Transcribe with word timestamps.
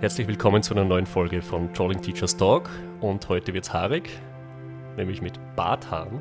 Herzlich 0.00 0.26
willkommen 0.26 0.62
zu 0.62 0.74
einer 0.74 0.84
neuen 0.84 1.06
Folge 1.06 1.40
von 1.40 1.72
Trolling 1.72 2.02
Teachers 2.02 2.36
Talk 2.36 2.68
und 3.00 3.26
heute 3.28 3.54
wird's 3.54 3.72
haarig, 3.72 4.10
nämlich 4.96 5.22
mit 5.22 5.38
Barthaaren. 5.56 6.20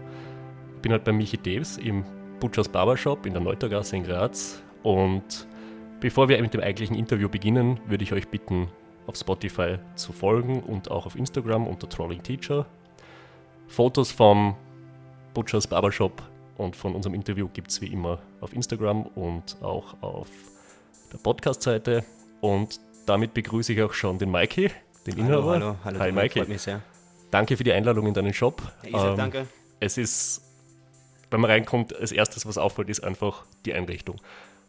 Ich 0.76 0.82
bin 0.82 0.92
halt 0.92 1.04
bei 1.04 1.12
Michi 1.12 1.38
Deves 1.38 1.78
im 1.78 2.06
Butchers 2.40 2.70
Barbershop 2.70 3.26
in 3.26 3.34
der 3.34 3.42
Neutergasse 3.42 3.98
in 3.98 4.04
Graz 4.04 4.62
und 4.84 5.48
bevor 6.00 6.30
wir 6.30 6.40
mit 6.42 6.54
dem 6.54 6.62
eigentlichen 6.62 6.96
Interview 6.96 7.28
beginnen, 7.28 7.80
würde 7.88 8.04
ich 8.04 8.14
euch 8.14 8.28
bitten, 8.28 8.68
auf 9.08 9.18
Spotify 9.18 9.80
zu 9.96 10.14
folgen 10.14 10.62
und 10.62 10.90
auch 10.92 11.06
auf 11.06 11.16
Instagram 11.16 11.68
unter 11.68 11.90
Trolling 11.90 12.22
Teacher. 12.22 12.66
Fotos 13.68 14.12
vom 14.12 14.56
Butchers 15.34 15.68
Barbershop 15.68 16.22
und 16.58 16.76
von 16.76 16.96
unserem 16.96 17.16
Interview 17.16 17.50
gibt 17.52 17.72
es 17.72 17.82
wie 17.82 17.88
immer 17.88 18.20
auf 18.40 18.54
Instagram 18.54 19.08
und 19.16 19.58
auch 19.62 19.96
auf 20.02 20.30
der 21.12 21.18
Podcast-Seite. 21.18 22.06
Und 22.40 22.80
damit 23.06 23.34
begrüße 23.34 23.74
ich 23.74 23.82
auch 23.82 23.94
schon 23.94 24.18
den 24.20 24.32
Mikey, 24.32 24.72
den 25.06 25.18
Inhaber. 25.18 25.54
Hallo, 25.54 25.76
hallo, 25.84 26.00
Hi 26.00 26.12
Mikey. 26.12 26.40
Freut 26.40 26.50
mich 26.50 26.62
sehr. 26.62 26.82
Danke 27.32 27.58
für 27.58 27.64
die 27.64 27.74
Einladung 27.74 28.08
in 28.08 28.14
deinen 28.14 28.34
Shop. 28.34 28.62
Ich 28.84 28.94
Ähm, 28.94 29.18
danke. 29.18 29.48
Es 29.80 29.98
ist, 29.98 30.42
wenn 31.32 31.42
man 31.42 31.50
reinkommt, 31.50 31.96
als 31.96 32.12
erstes, 32.12 32.46
was 32.46 32.58
auffällt, 32.58 32.90
ist 32.90 33.04
einfach 33.04 33.46
die 33.66 33.74
Einrichtung. 33.74 34.22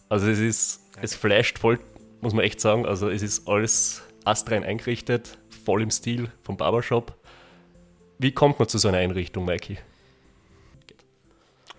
Also 0.08 0.28
es 0.28 0.38
ist, 0.38 0.80
es 1.00 1.14
flasht 1.14 1.58
voll, 1.58 1.78
muss 2.20 2.32
man 2.32 2.44
echt 2.44 2.60
sagen. 2.60 2.86
Also 2.86 3.10
es 3.10 3.22
ist 3.22 3.48
alles 3.48 4.02
astrein 4.24 4.64
eingerichtet, 4.64 5.38
voll 5.64 5.82
im 5.82 5.90
Stil 5.90 6.30
vom 6.42 6.56
Barbershop. 6.56 7.14
Wie 8.18 8.32
kommt 8.32 8.58
man 8.58 8.68
zu 8.68 8.78
so 8.78 8.88
einer 8.88 8.98
Einrichtung, 8.98 9.44
Mikey? 9.44 9.78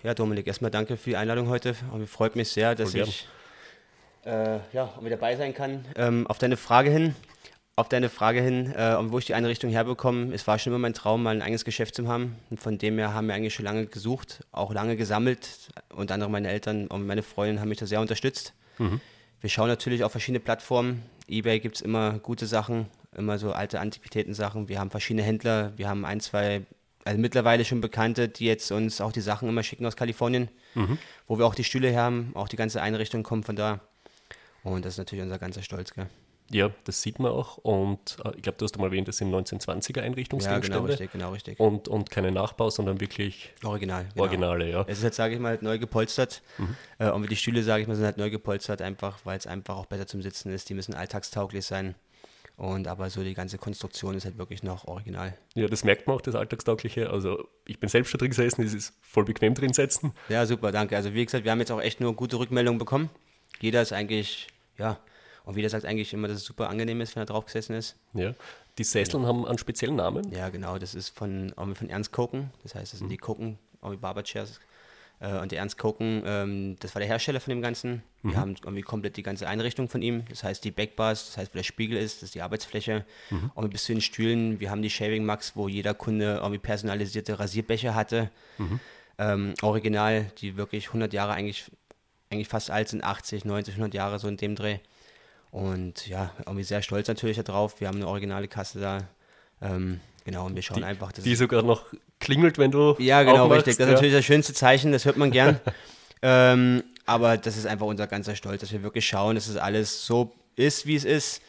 Ja, 0.02 0.14
Dominik, 0.14 0.46
erstmal 0.46 0.70
danke 0.70 0.96
für 0.96 1.10
die 1.10 1.16
Einladung 1.16 1.48
heute. 1.48 1.74
Freut 2.06 2.36
mich 2.36 2.50
sehr, 2.50 2.74
dass 2.76 2.94
ich 2.94 3.26
äh, 4.26 4.58
ja, 4.72 4.92
mit 5.00 5.12
dabei 5.12 5.36
sein 5.36 5.54
kann. 5.54 5.84
Ähm, 5.96 6.26
auf 6.26 6.38
deine 6.38 6.56
Frage 6.56 6.90
hin, 6.90 7.14
auf 7.76 7.88
deine 7.88 8.08
Frage 8.08 8.42
hin, 8.42 8.72
äh, 8.76 8.96
und 8.96 9.12
wo 9.12 9.18
ich 9.18 9.26
die 9.26 9.34
Einrichtung 9.34 9.70
herbekomme, 9.70 10.34
es 10.34 10.46
war 10.46 10.58
schon 10.58 10.72
immer 10.72 10.80
mein 10.80 10.94
Traum, 10.94 11.22
mal 11.22 11.34
ein 11.34 11.42
eigenes 11.42 11.64
Geschäft 11.64 11.94
zu 11.94 12.08
haben. 12.08 12.36
Und 12.50 12.60
von 12.60 12.78
dem 12.78 12.98
her 12.98 13.14
haben 13.14 13.28
wir 13.28 13.34
eigentlich 13.34 13.54
schon 13.54 13.64
lange 13.64 13.86
gesucht, 13.86 14.44
auch 14.52 14.72
lange 14.72 14.96
gesammelt. 14.96 15.70
Unter 15.94 16.14
anderem 16.14 16.32
meine 16.32 16.48
Eltern 16.48 16.86
und 16.88 17.06
meine 17.06 17.22
Freundin 17.22 17.60
haben 17.60 17.68
mich 17.68 17.78
da 17.78 17.86
sehr 17.86 18.00
unterstützt. 18.00 18.52
Wir 19.40 19.50
schauen 19.50 19.68
natürlich 19.68 20.04
auf 20.04 20.12
verschiedene 20.12 20.40
Plattformen. 20.40 21.02
Ebay 21.28 21.60
gibt 21.60 21.76
es 21.76 21.82
immer 21.82 22.18
gute 22.18 22.46
Sachen, 22.46 22.86
immer 23.16 23.38
so 23.38 23.52
alte 23.52 23.80
Antiquitäten-Sachen. 23.80 24.68
Wir 24.68 24.78
haben 24.80 24.90
verschiedene 24.90 25.22
Händler, 25.22 25.72
wir 25.76 25.88
haben 25.88 26.04
ein, 26.04 26.20
zwei, 26.20 26.62
also 27.04 27.18
mittlerweile 27.20 27.64
schon 27.64 27.80
Bekannte, 27.80 28.28
die 28.28 28.46
jetzt 28.46 28.70
uns 28.72 29.00
auch 29.00 29.12
die 29.12 29.20
Sachen 29.20 29.48
immer 29.48 29.62
schicken 29.62 29.86
aus 29.86 29.96
Kalifornien, 29.96 30.48
wo 31.26 31.38
wir 31.38 31.46
auch 31.46 31.54
die 31.54 31.64
Stühle 31.64 31.88
her 31.88 32.02
haben, 32.02 32.32
auch 32.34 32.48
die 32.48 32.56
ganze 32.56 32.82
Einrichtung 32.82 33.22
kommt 33.22 33.46
von 33.46 33.56
da. 33.56 33.80
Und 34.66 34.84
das 34.84 34.94
ist 34.94 34.98
natürlich 34.98 35.22
unser 35.22 35.38
ganzer 35.38 35.62
Stolz, 35.62 35.94
gell? 35.94 36.08
Ja, 36.50 36.70
das 36.84 37.00
sieht 37.02 37.18
man 37.20 37.30
auch. 37.30 37.58
Und 37.58 38.18
äh, 38.24 38.32
ich 38.36 38.42
glaube, 38.42 38.58
du 38.58 38.64
hast 38.64 38.76
mal 38.78 38.86
erwähnt, 38.86 39.06
das 39.06 39.16
sind 39.16 39.32
1920er 39.32 39.98
Ja, 39.98 40.02
Einrichtungsgegenstände. 40.02 40.78
genau 40.78 40.84
richtig, 40.90 41.12
genau 41.12 41.30
richtig. 41.32 41.60
Und, 41.60 41.86
und 41.88 42.10
keine 42.10 42.32
Nachbau, 42.32 42.68
sondern 42.70 43.00
wirklich 43.00 43.52
Original. 43.64 44.06
Genau. 44.12 44.22
Originale, 44.24 44.70
ja. 44.70 44.84
Es 44.88 44.98
ist 44.98 45.04
halt, 45.04 45.14
sage 45.14 45.34
ich 45.34 45.40
mal, 45.40 45.50
halt 45.50 45.62
neu 45.62 45.78
gepolstert. 45.78 46.42
Äh, 46.98 47.10
und 47.10 47.22
wie 47.22 47.28
die 47.28 47.36
Stühle, 47.36 47.62
sage 47.62 47.82
ich 47.82 47.88
mal, 47.88 47.94
sind 47.94 48.04
halt 48.06 48.16
neu 48.16 48.30
gepolstert, 48.30 48.82
einfach, 48.82 49.20
weil 49.24 49.38
es 49.38 49.46
einfach 49.46 49.76
auch 49.76 49.86
besser 49.86 50.06
zum 50.08 50.20
Sitzen 50.22 50.50
ist. 50.52 50.68
Die 50.68 50.74
müssen 50.74 50.94
alltagstauglich 50.94 51.64
sein. 51.64 51.94
Und 52.56 52.88
aber 52.88 53.10
so 53.10 53.22
die 53.22 53.34
ganze 53.34 53.58
Konstruktion 53.58 54.16
ist 54.16 54.24
halt 54.24 54.38
wirklich 54.38 54.62
noch 54.62 54.86
original. 54.86 55.36
Ja, 55.54 55.66
das 55.68 55.84
merkt 55.84 56.06
man 56.08 56.16
auch, 56.16 56.22
das 56.22 56.34
Alltagstaugliche. 56.34 57.10
Also 57.10 57.48
ich 57.66 57.78
bin 57.78 57.88
selbst 57.88 58.10
schon 58.10 58.18
drin 58.18 58.30
gesessen, 58.30 58.62
es 58.64 58.72
ist 58.74 58.94
voll 59.00 59.24
bequem 59.24 59.54
drin 59.54 59.72
sitzen. 59.72 60.12
Ja, 60.28 60.44
super, 60.46 60.72
danke. 60.72 60.96
Also 60.96 61.12
wie 61.14 61.24
gesagt, 61.24 61.44
wir 61.44 61.52
haben 61.52 61.60
jetzt 61.60 61.70
auch 61.70 61.82
echt 61.82 62.00
nur 62.00 62.14
gute 62.16 62.38
Rückmeldungen 62.38 62.78
bekommen. 62.78 63.10
Jeder 63.60 63.82
ist 63.82 63.92
eigentlich, 63.92 64.46
ja, 64.78 64.98
und 65.44 65.56
jeder 65.56 65.68
sagt 65.70 65.84
eigentlich 65.84 66.12
immer, 66.12 66.28
dass 66.28 66.38
es 66.38 66.44
super 66.44 66.68
angenehm 66.68 67.00
ist, 67.00 67.14
wenn 67.14 67.22
er 67.22 67.26
drauf 67.26 67.46
gesessen 67.46 67.74
ist. 67.74 67.96
Ja. 68.14 68.34
Die 68.78 68.84
Sesseln 68.84 69.26
haben 69.26 69.46
einen 69.46 69.58
speziellen 69.58 69.96
Namen. 69.96 70.30
Ja, 70.32 70.48
genau, 70.48 70.76
das 70.76 70.94
ist 70.94 71.10
von, 71.10 71.52
von 71.56 71.88
Ernst 71.88 72.12
Koken. 72.12 72.50
Das 72.62 72.74
heißt, 72.74 72.92
das 72.92 72.98
sind 72.98 73.08
die 73.08 73.16
Koken, 73.16 73.58
irgendwie 73.80 73.96
Barberchairs. 73.96 74.60
Äh, 75.20 75.38
und 75.38 75.52
der 75.52 75.60
Ernst 75.60 75.78
Koken, 75.78 76.22
ähm, 76.26 76.76
das 76.80 76.94
war 76.94 77.00
der 77.00 77.08
Hersteller 77.08 77.40
von 77.40 77.52
dem 77.52 77.62
Ganzen. 77.62 78.02
Wir 78.22 78.36
haben 78.36 78.56
irgendwie 78.56 78.82
komplett 78.82 79.16
die 79.16 79.22
ganze 79.22 79.46
Einrichtung 79.46 79.88
von 79.88 80.02
ihm. 80.02 80.24
Das 80.28 80.42
heißt, 80.42 80.64
die 80.64 80.72
Backbars, 80.72 81.26
das 81.26 81.36
heißt, 81.38 81.54
wo 81.54 81.58
der 81.58 81.62
Spiegel 81.62 81.96
ist, 81.96 82.16
das 82.16 82.24
ist 82.24 82.34
die 82.34 82.42
Arbeitsfläche. 82.42 83.04
Und 83.54 83.70
bis 83.70 83.84
zu 83.84 83.92
den 83.92 84.00
Stühlen, 84.00 84.58
wir 84.58 84.70
haben 84.72 84.82
die 84.82 84.90
Shaving 84.90 85.24
Max, 85.24 85.54
wo 85.54 85.68
jeder 85.68 85.94
Kunde 85.94 86.38
irgendwie 86.42 86.58
personalisierte 86.58 87.38
Rasierbecher 87.38 87.94
hatte. 87.94 88.30
Ähm, 89.18 89.54
original, 89.62 90.32
die 90.38 90.56
wirklich 90.56 90.88
100 90.88 91.12
Jahre 91.12 91.34
eigentlich, 91.34 91.70
eigentlich 92.30 92.48
fast 92.48 92.70
alt 92.70 92.88
sind, 92.88 93.04
80, 93.04 93.44
90, 93.44 93.74
100 93.74 93.94
Jahre 93.94 94.18
so 94.18 94.28
in 94.28 94.36
dem 94.36 94.56
Dreh. 94.56 94.78
Und 95.50 96.06
ja, 96.06 96.32
irgendwie 96.40 96.64
sehr 96.64 96.82
stolz 96.82 97.08
natürlich 97.08 97.38
darauf. 97.42 97.80
Wir 97.80 97.88
haben 97.88 97.96
eine 97.96 98.08
originale 98.08 98.48
Kasse 98.48 98.80
da. 98.80 99.08
Ähm, 99.62 100.00
genau, 100.24 100.46
und 100.46 100.54
wir 100.54 100.62
schauen 100.62 100.84
einfach, 100.84 101.12
dass 101.12 101.24
Die 101.24 101.34
sogar 101.34 101.62
noch 101.62 101.84
klingelt, 102.20 102.58
wenn 102.58 102.70
du. 102.70 102.94
ja, 102.98 103.22
genau, 103.22 103.46
richtig. 103.46 103.76
Das 103.76 103.86
ist 103.86 103.90
ja. 103.90 103.94
natürlich 103.94 104.14
das 104.14 104.24
schönste 104.24 104.52
Zeichen, 104.52 104.92
das 104.92 105.04
hört 105.04 105.16
man 105.16 105.30
gern. 105.30 105.60
ähm, 106.22 106.82
aber 107.06 107.36
das 107.36 107.56
ist 107.56 107.66
einfach 107.66 107.86
unser 107.86 108.06
ganzer 108.06 108.34
Stolz, 108.34 108.60
dass 108.60 108.72
wir 108.72 108.82
wirklich 108.82 109.06
schauen, 109.06 109.36
dass 109.36 109.46
es 109.46 109.56
alles 109.56 110.04
so 110.04 110.32
ist, 110.56 110.86
wie 110.86 110.96
es 110.96 111.04
ist. 111.04 111.40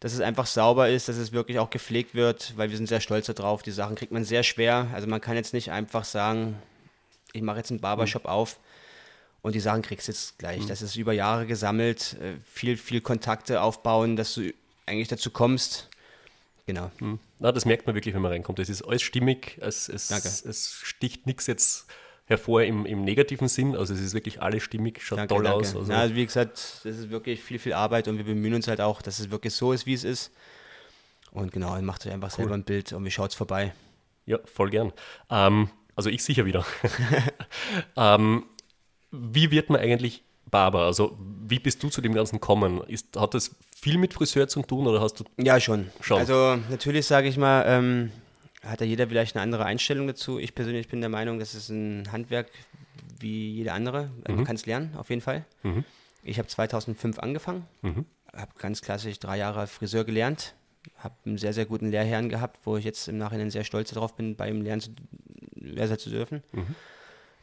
Dass 0.00 0.12
es 0.14 0.20
einfach 0.20 0.46
sauber 0.46 0.88
ist, 0.88 1.08
dass 1.08 1.16
es 1.16 1.30
wirklich 1.30 1.60
auch 1.60 1.70
gepflegt 1.70 2.16
wird, 2.16 2.54
weil 2.56 2.70
wir 2.70 2.76
sind 2.76 2.88
sehr 2.88 3.00
stolz 3.00 3.26
darauf. 3.26 3.62
Die 3.62 3.70
Sachen 3.70 3.94
kriegt 3.94 4.10
man 4.10 4.24
sehr 4.24 4.42
schwer. 4.42 4.88
Also 4.92 5.06
man 5.06 5.20
kann 5.20 5.36
jetzt 5.36 5.54
nicht 5.54 5.70
einfach 5.70 6.02
sagen, 6.02 6.56
ich 7.32 7.42
mache 7.42 7.58
jetzt 7.58 7.70
einen 7.70 7.78
Barbershop 7.78 8.24
auf 8.24 8.58
und 9.42 9.54
die 9.54 9.60
Sachen 9.60 9.82
kriegst 9.82 10.08
du 10.08 10.12
jetzt 10.12 10.38
gleich. 10.38 10.66
Das 10.66 10.82
ist 10.82 10.96
über 10.96 11.12
Jahre 11.12 11.46
gesammelt, 11.46 12.16
äh, 12.20 12.34
viel, 12.44 12.76
viel 12.76 13.00
Kontakte 13.00 13.60
aufbauen, 13.60 14.16
dass 14.16 14.34
du 14.34 14.52
eigentlich 14.86 15.08
dazu 15.08 15.30
kommst. 15.30 15.88
Genau. 16.66 16.90
Na, 17.40 17.50
das 17.50 17.64
merkt 17.64 17.86
man 17.86 17.96
wirklich, 17.96 18.14
wenn 18.14 18.22
man 18.22 18.30
reinkommt. 18.30 18.60
Es 18.60 18.68
ist 18.68 18.82
alles 18.82 19.02
stimmig, 19.02 19.58
es, 19.60 19.88
es, 19.88 20.08
Danke. 20.08 20.28
es 20.28 20.80
sticht 20.84 21.26
nichts 21.26 21.48
jetzt 21.48 21.86
hervor 22.26 22.62
im, 22.62 22.86
im 22.86 23.02
negativen 23.02 23.48
Sinn. 23.48 23.76
Also 23.76 23.94
es 23.94 24.00
ist 24.00 24.14
wirklich 24.14 24.40
alles 24.40 24.62
stimmig, 24.62 25.02
schaut 25.02 25.18
Danke, 25.18 25.34
toll 25.34 25.44
danke. 25.44 25.58
aus. 25.58 25.74
Also, 25.74 25.92
Na, 25.92 26.00
also 26.00 26.14
wie 26.14 26.24
gesagt, 26.24 26.80
das 26.84 26.98
ist 26.98 27.10
wirklich 27.10 27.42
viel, 27.42 27.58
viel 27.58 27.72
Arbeit 27.72 28.06
und 28.06 28.18
wir 28.18 28.24
bemühen 28.24 28.54
uns 28.54 28.68
halt 28.68 28.80
auch, 28.80 29.02
dass 29.02 29.18
es 29.18 29.30
wirklich 29.30 29.54
so 29.54 29.72
ist, 29.72 29.86
wie 29.86 29.94
es 29.94 30.04
ist. 30.04 30.30
Und 31.32 31.50
genau, 31.52 31.74
dann 31.74 31.84
macht 31.84 32.06
euch 32.06 32.12
einfach 32.12 32.30
selber 32.30 32.54
ein 32.54 32.64
Bild 32.64 32.92
und 32.92 33.04
wie 33.04 33.10
schaut's 33.10 33.34
vorbei. 33.34 33.74
Ja, 34.26 34.38
voll 34.44 34.70
gern. 34.70 34.92
Ähm, 35.30 35.68
also 35.96 36.10
ich 36.10 36.22
sicher 36.22 36.44
wieder. 36.44 36.64
ähm, 37.96 38.44
wie 39.12 39.50
wird 39.50 39.70
man 39.70 39.80
eigentlich 39.80 40.24
Barber? 40.50 40.80
Also 40.86 41.16
wie 41.46 41.58
bist 41.58 41.82
du 41.82 41.88
zu 41.88 42.00
dem 42.00 42.14
Ganzen 42.14 42.36
gekommen? 42.36 42.82
Ist, 42.88 43.16
hat 43.16 43.34
das 43.34 43.54
viel 43.76 43.98
mit 43.98 44.14
Friseur 44.14 44.48
zu 44.48 44.62
tun 44.62 44.86
oder 44.86 45.00
hast 45.00 45.20
du... 45.20 45.24
Ja, 45.38 45.60
schon. 45.60 45.90
Schon. 46.00 46.18
Also 46.18 46.58
natürlich 46.70 47.06
sage 47.06 47.28
ich 47.28 47.36
mal, 47.36 47.64
ähm, 47.66 48.12
hat 48.64 48.80
ja 48.80 48.86
jeder 48.86 49.06
vielleicht 49.08 49.36
eine 49.36 49.42
andere 49.42 49.64
Einstellung 49.64 50.06
dazu. 50.06 50.38
Ich 50.38 50.54
persönlich 50.54 50.88
bin 50.88 51.00
der 51.00 51.10
Meinung, 51.10 51.38
das 51.38 51.54
ist 51.54 51.68
ein 51.68 52.10
Handwerk 52.12 52.48
wie 53.18 53.50
jeder 53.52 53.74
andere. 53.74 54.10
Also 54.24 54.36
Man 54.36 54.44
kann 54.44 54.56
es 54.56 54.66
lernen, 54.66 54.94
auf 54.96 55.10
jeden 55.10 55.22
Fall. 55.22 55.44
Ich 56.22 56.38
habe 56.38 56.48
2005 56.48 57.18
angefangen, 57.18 57.66
habe 57.82 58.52
ganz 58.58 58.82
klassisch 58.82 59.18
drei 59.18 59.38
Jahre 59.38 59.66
Friseur 59.66 60.04
gelernt, 60.04 60.54
habe 60.98 61.14
einen 61.26 61.38
sehr, 61.38 61.52
sehr 61.52 61.66
guten 61.66 61.90
Lehrherrn 61.90 62.28
gehabt, 62.28 62.60
wo 62.64 62.76
ich 62.76 62.84
jetzt 62.84 63.08
im 63.08 63.18
Nachhinein 63.18 63.50
sehr 63.50 63.64
stolz 63.64 63.90
darauf 63.90 64.14
bin, 64.14 64.36
bei 64.36 64.48
ihm 64.48 64.62
lernen 64.62 64.80
zu, 64.80 64.90
lernen 65.54 65.98
zu 65.98 66.10
dürfen. 66.10 66.42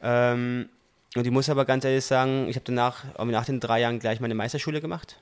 Ähm, 0.02 0.70
und 1.16 1.26
ich 1.26 1.32
muss 1.32 1.50
aber 1.50 1.66
ganz 1.66 1.86
ehrlich 1.86 2.06
sagen, 2.06 2.48
ich 2.50 2.56
habe 2.56 2.66
danach, 2.66 3.04
nach 3.26 3.46
den 3.46 3.60
drei 3.60 3.82
Jahren 3.82 4.00
gleich 4.00 4.20
meine 4.20 4.36
Meisterschule 4.36 4.82
gemacht, 4.82 5.18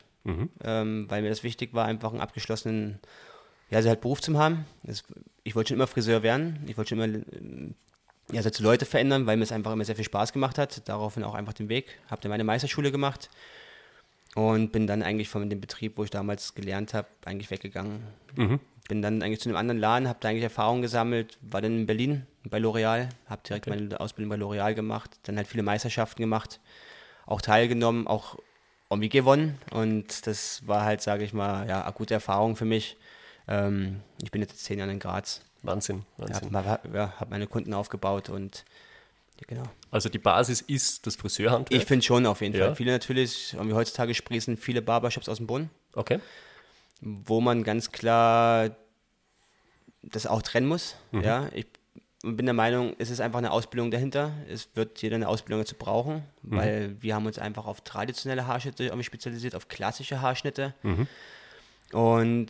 ähm, 0.63 1.05
weil 1.09 1.21
mir 1.21 1.29
das 1.29 1.43
wichtig 1.43 1.73
war, 1.73 1.85
einfach 1.85 2.11
einen 2.11 2.21
abgeschlossenen 2.21 2.99
ja, 3.69 3.77
also 3.77 3.89
halt 3.89 4.01
Beruf 4.01 4.21
zu 4.21 4.37
haben. 4.37 4.65
Das, 4.83 5.03
ich 5.43 5.55
wollte 5.55 5.69
schon 5.69 5.77
immer 5.77 5.87
Friseur 5.87 6.23
werden. 6.23 6.63
Ich 6.67 6.77
wollte 6.77 6.89
schon 6.89 7.01
immer 7.01 7.23
ähm, 7.33 7.75
ja, 8.31 8.41
also 8.41 8.63
Leute 8.63 8.85
verändern, 8.85 9.25
weil 9.25 9.37
mir 9.37 9.43
es 9.43 9.51
einfach 9.51 9.71
immer 9.71 9.85
sehr 9.85 9.95
viel 9.95 10.05
Spaß 10.05 10.33
gemacht 10.33 10.57
hat. 10.57 10.87
Daraufhin 10.87 11.23
auch 11.23 11.33
einfach 11.33 11.53
den 11.53 11.69
Weg. 11.69 11.99
Habe 12.09 12.21
dann 12.21 12.29
meine 12.29 12.43
Meisterschule 12.43 12.91
gemacht 12.91 13.29
und 14.35 14.71
bin 14.71 14.87
dann 14.87 15.01
eigentlich 15.01 15.29
von 15.29 15.49
dem 15.49 15.61
Betrieb, 15.61 15.97
wo 15.97 16.03
ich 16.03 16.09
damals 16.09 16.53
gelernt 16.55 16.93
habe, 16.93 17.07
eigentlich 17.25 17.49
weggegangen. 17.51 18.03
Bin 18.87 19.01
dann 19.01 19.21
eigentlich 19.21 19.41
zu 19.41 19.49
einem 19.49 19.57
anderen 19.57 19.79
Laden, 19.79 20.07
habe 20.07 20.19
da 20.21 20.29
eigentlich 20.29 20.43
Erfahrungen 20.43 20.81
gesammelt, 20.81 21.37
war 21.41 21.61
dann 21.61 21.75
in 21.75 21.85
Berlin 21.85 22.25
bei 22.45 22.57
L'Oreal, 22.57 23.09
habe 23.27 23.41
direkt 23.47 23.67
meine 23.67 23.99
Ausbildung 23.99 24.29
bei 24.29 24.37
L'Oreal 24.37 24.73
gemacht, 24.73 25.11
dann 25.23 25.35
halt 25.35 25.47
viele 25.47 25.63
Meisterschaften 25.63 26.21
gemacht, 26.21 26.61
auch 27.25 27.41
teilgenommen, 27.41 28.07
auch 28.07 28.37
irgendwie 28.89 29.09
gewonnen 29.09 29.59
und 29.71 30.25
das 30.25 30.65
war 30.65 30.85
halt, 30.85 31.01
sage 31.01 31.25
ich 31.25 31.33
mal, 31.33 31.67
ja, 31.67 31.83
eine 31.83 31.91
gute 31.93 32.13
Erfahrung 32.13 32.55
für 32.55 32.63
mich. 32.63 32.95
Ähm, 33.49 34.01
ich 34.23 34.31
bin 34.31 34.41
jetzt 34.41 34.63
zehn 34.63 34.79
Jahre 34.79 34.91
in 34.91 34.99
Graz, 34.99 35.41
Wahnsinn, 35.63 36.05
Wahnsinn. 36.17 36.55
habe 36.55 36.97
ja, 36.97 37.13
hab 37.19 37.29
meine 37.29 37.47
Kunden 37.47 37.73
aufgebaut 37.73 38.29
und 38.29 38.63
ja, 39.39 39.45
genau. 39.47 39.63
Also 39.91 40.09
die 40.09 40.17
Basis 40.17 40.61
ist 40.61 41.05
das 41.05 41.15
Friseurhandwerk? 41.15 41.81
Ich 41.81 41.87
finde 41.87 42.05
schon 42.05 42.25
auf 42.25 42.41
jeden 42.41 42.55
Ja. 42.55 42.67
Fall. 42.67 42.75
Viele 42.75 42.91
natürlich, 42.91 43.53
irgendwie 43.53 43.75
heutzutage 43.75 44.13
sprießen 44.13 44.57
viele 44.57 44.81
Barbershops 44.81 45.29
aus 45.29 45.37
dem 45.37 45.47
Boden. 45.47 45.69
Okay. 45.93 46.19
Wo 47.01 47.41
man 47.41 47.63
ganz 47.63 47.91
klar 47.91 48.75
das 50.01 50.25
auch 50.25 50.41
trennen 50.41 50.67
muss. 50.67 50.95
Ja, 51.11 51.49
ich 51.53 51.67
bin 52.23 52.45
der 52.45 52.53
Meinung, 52.53 52.95
es 52.97 53.09
ist 53.09 53.21
einfach 53.21 53.37
eine 53.39 53.51
Ausbildung 53.51 53.91
dahinter. 53.91 54.31
Es 54.49 54.69
wird 54.75 55.01
jeder 55.01 55.15
eine 55.15 55.27
Ausbildung 55.27 55.61
dazu 55.61 55.75
brauchen, 55.75 56.23
weil 56.41 56.95
wir 57.01 57.15
haben 57.15 57.25
uns 57.25 57.37
einfach 57.39 57.65
auf 57.65 57.81
traditionelle 57.81 58.47
Haarschnitte 58.47 58.85
irgendwie 58.85 59.03
spezialisiert, 59.03 59.55
auf 59.55 59.67
klassische 59.67 60.21
Haarschnitte. 60.21 60.73
Und 61.93 62.49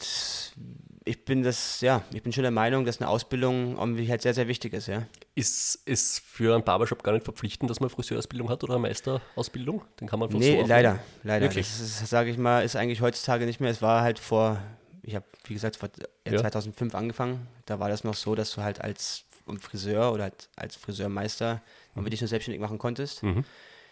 ich 1.07 1.25
bin 1.25 1.43
das, 1.43 1.81
ja, 1.81 2.03
ich 2.11 2.21
bin 2.21 2.33
schon 2.33 2.43
der 2.43 2.51
Meinung, 2.51 2.85
dass 2.85 2.99
eine 2.99 3.09
Ausbildung 3.09 3.77
irgendwie 3.77 4.09
halt 4.09 4.21
sehr, 4.21 4.33
sehr 4.33 4.47
wichtig 4.47 4.73
ist, 4.73 4.87
ja. 4.87 5.03
Ist 5.35 5.81
es 5.85 6.19
für 6.19 6.53
einen 6.53 6.63
Barbershop 6.63 7.03
gar 7.03 7.13
nicht 7.13 7.23
verpflichtend, 7.23 7.69
dass 7.69 7.79
man 7.79 7.89
Friseurausbildung 7.89 8.49
hat 8.49 8.63
oder 8.63 8.73
eine 8.73 8.81
Meisterausbildung? 8.81 9.83
Den 9.99 10.07
kann 10.07 10.19
man 10.19 10.29
von 10.29 10.39
nee, 10.39 10.61
so 10.61 10.67
leider, 10.67 10.99
leider. 11.23 11.45
Wirklich? 11.45 11.67
Das 11.67 12.09
sage 12.09 12.29
ich 12.29 12.37
mal, 12.37 12.61
ist 12.61 12.75
eigentlich 12.75 13.01
heutzutage 13.01 13.45
nicht 13.45 13.59
mehr. 13.59 13.71
Es 13.71 13.81
war 13.81 14.01
halt 14.01 14.19
vor, 14.19 14.61
ich 15.03 15.15
habe, 15.15 15.25
wie 15.45 15.53
gesagt, 15.53 15.77
vor 15.77 15.89
ja. 16.27 16.37
2005 16.37 16.93
angefangen. 16.95 17.47
Da 17.65 17.79
war 17.79 17.89
das 17.89 18.03
noch 18.03 18.15
so, 18.15 18.35
dass 18.35 18.51
du 18.51 18.61
halt 18.61 18.81
als 18.81 19.23
Friseur 19.59 20.11
oder 20.11 20.23
halt 20.23 20.49
als 20.55 20.75
Friseurmeister 20.75 21.61
mhm. 21.95 22.09
dich 22.09 22.21
nur 22.21 22.27
selbstständig 22.27 22.61
machen 22.61 22.77
konntest. 22.77 23.23
Mhm. 23.23 23.45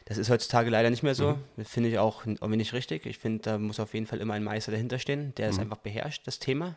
Das 0.05 0.19
ist 0.19 0.29
heutzutage 0.29 0.69
leider 0.69 0.91
nicht 0.91 1.03
mehr 1.03 1.15
so. 1.15 1.31
Mhm. 1.31 1.43
Das 1.57 1.69
finde 1.69 1.89
ich 1.89 1.97
auch 1.97 2.25
irgendwie 2.25 2.57
nicht 2.57 2.73
richtig. 2.73 3.05
Ich 3.07 3.17
finde, 3.17 3.41
da 3.41 3.57
muss 3.57 3.79
auf 3.79 3.93
jeden 3.93 4.05
Fall 4.05 4.21
immer 4.21 4.35
ein 4.35 4.43
Meister 4.43 4.71
dahinter 4.71 4.99
stehen, 4.99 5.33
der 5.35 5.49
es 5.49 5.55
mhm. 5.55 5.63
einfach 5.63 5.77
beherrscht, 5.77 6.27
das 6.27 6.39
Thema. 6.39 6.75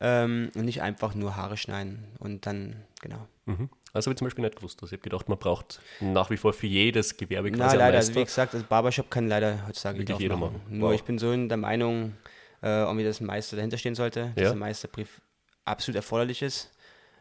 Ähm, 0.00 0.50
und 0.56 0.64
nicht 0.64 0.82
einfach 0.82 1.14
nur 1.14 1.36
Haare 1.36 1.56
schneiden 1.56 2.04
und 2.18 2.44
dann, 2.44 2.82
genau. 3.00 3.28
Mhm. 3.46 3.70
Also 3.92 4.08
habe 4.08 4.14
ich 4.14 4.18
zum 4.18 4.26
Beispiel 4.26 4.42
nicht 4.42 4.56
gewusst. 4.56 4.82
Also 4.82 4.92
ich 4.92 4.98
habe 4.98 5.08
gedacht, 5.08 5.28
man 5.28 5.38
braucht 5.38 5.80
nach 6.00 6.30
wie 6.30 6.36
vor 6.36 6.52
für 6.52 6.66
jedes 6.66 7.16
Gewerbe 7.16 7.52
quasi 7.52 7.76
Na, 7.76 7.84
leider, 7.84 7.98
also 7.98 8.12
wie 8.16 8.24
gesagt, 8.24 8.54
das 8.54 8.64
Barbershop 8.64 9.10
kann 9.10 9.28
leider 9.28 9.64
heutzutage 9.68 9.98
Wirklich 9.98 10.18
jeder 10.18 10.36
machen. 10.36 10.54
machen. 10.54 10.78
Nur 10.78 10.88
wow. 10.88 10.94
ich 10.96 11.04
bin 11.04 11.18
so 11.18 11.30
in 11.30 11.48
der 11.48 11.58
Meinung, 11.58 12.16
äh, 12.62 12.80
irgendwie, 12.80 13.04
dass 13.04 13.20
ein 13.20 13.26
Meister 13.26 13.54
dahinter 13.54 13.78
stehen 13.78 13.94
sollte, 13.94 14.32
ja. 14.34 14.42
dass 14.42 14.52
ein 14.52 14.58
Meisterbrief 14.58 15.20
absolut 15.64 15.96
erforderlich 15.96 16.42
ist. 16.42 16.72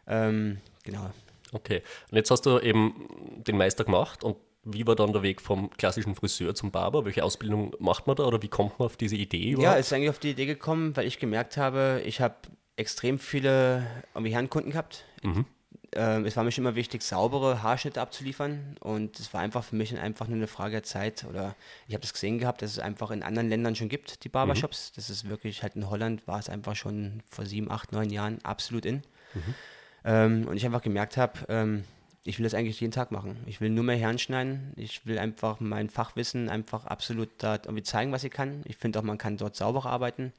Ähm, 0.08 0.60
genau. 0.84 1.12
Okay. 1.52 1.84
Und 2.10 2.18
jetzt 2.18 2.32
hast 2.32 2.48
du 2.48 2.58
eben 2.60 3.44
den 3.46 3.58
Meister 3.58 3.84
gemacht 3.84 4.24
und 4.24 4.38
wie 4.64 4.86
war 4.86 4.96
dann 4.96 5.12
der 5.12 5.24
Weg 5.24 5.42
vom 5.42 5.72
klassischen 5.72 6.16
Friseur 6.16 6.54
zum 6.54 6.72
Barber? 6.72 7.06
Welche 7.06 7.24
Ausbildung 7.24 7.74
macht 7.80 8.08
man 8.08 8.16
da 8.16 8.24
oder 8.24 8.42
wie 8.42 8.48
kommt 8.48 8.78
man 8.80 8.86
auf 8.86 8.98
diese 8.98 9.16
Idee 9.16 9.52
überhaupt? 9.52 9.74
Ja, 9.74 9.80
ist 9.80 9.92
eigentlich 9.92 10.10
auf 10.10 10.20
die 10.20 10.32
Idee 10.32 10.46
gekommen, 10.46 10.96
weil 10.96 11.08
ich 11.08 11.20
gemerkt 11.20 11.58
habe, 11.58 12.02
ich 12.06 12.22
habe 12.22 12.36
extrem 12.76 13.20
viele 13.20 13.86
Herrenkunden 14.14 14.72
gehabt. 14.72 15.06
Mhm. 15.24 15.46
Äh, 15.94 16.22
es 16.22 16.38
war 16.38 16.44
mir 16.44 16.52
schon 16.52 16.64
immer 16.64 16.76
wichtig, 16.76 17.02
saubere 17.02 17.64
Haarschnitte 17.64 18.00
abzuliefern 18.00 18.78
und 18.80 19.20
es 19.20 19.34
war 19.34 19.42
einfach 19.42 19.64
für 19.64 19.76
mich 19.76 19.98
einfach 19.98 20.28
nur 20.28 20.38
eine 20.38 20.48
Frage 20.48 20.74
der 20.74 20.84
Zeit 20.84 21.26
oder 21.28 21.56
ich 21.88 21.94
habe 21.94 22.02
das 22.02 22.14
gesehen 22.14 22.38
gehabt, 22.38 22.62
dass 22.62 22.72
es 22.72 22.80
einfach 22.80 23.12
in 23.12 23.24
anderen 23.24 23.50
Ländern 23.50 23.76
schon 23.76 23.90
gibt, 23.90 24.24
die 24.24 24.30
Barbershops. 24.30 24.92
Mhm. 24.92 24.96
Das 24.96 25.10
ist 25.10 25.28
wirklich 25.28 25.64
halt 25.64 25.76
in 25.76 25.90
Holland 25.90 26.28
war 26.28 26.40
es 26.40 26.50
einfach 26.50 26.76
schon 26.76 27.24
vor 27.30 27.46
sieben, 27.46 27.70
acht, 27.70 27.92
neun 27.92 28.10
Jahren 28.10 28.40
absolut 28.44 28.86
in. 28.86 28.98
Mhm. 29.34 29.56
Ähm, 30.04 30.48
und 30.48 30.56
ich 30.56 30.66
einfach 30.66 30.82
gemerkt 30.82 31.18
habe, 31.18 31.40
ähm, 31.50 31.84
ich 32.24 32.38
will 32.38 32.44
das 32.44 32.54
eigentlich 32.54 32.80
jeden 32.80 32.92
Tag 32.92 33.12
machen. 33.12 33.38
Ich 33.48 33.62
will 33.62 33.70
nur 33.70 33.84
mehr 33.84 33.98
Herren 33.98 34.20
schneiden. 34.20 34.74
Ich 34.76 35.06
will 35.08 35.18
einfach 35.18 35.60
mein 35.60 35.90
Fachwissen 35.90 36.50
einfach 36.50 36.86
absolut 36.86 37.30
da 37.40 37.56
irgendwie 37.56 37.84
zeigen, 37.84 38.12
was 38.12 38.24
ich 38.24 38.32
kann. 38.32 38.62
Ich 38.66 38.78
finde 38.78 39.00
auch, 39.00 39.04
man 39.04 39.18
kann 39.18 39.38
dort 39.38 39.56
sauber 39.56 39.86
arbeiten. 39.88 40.32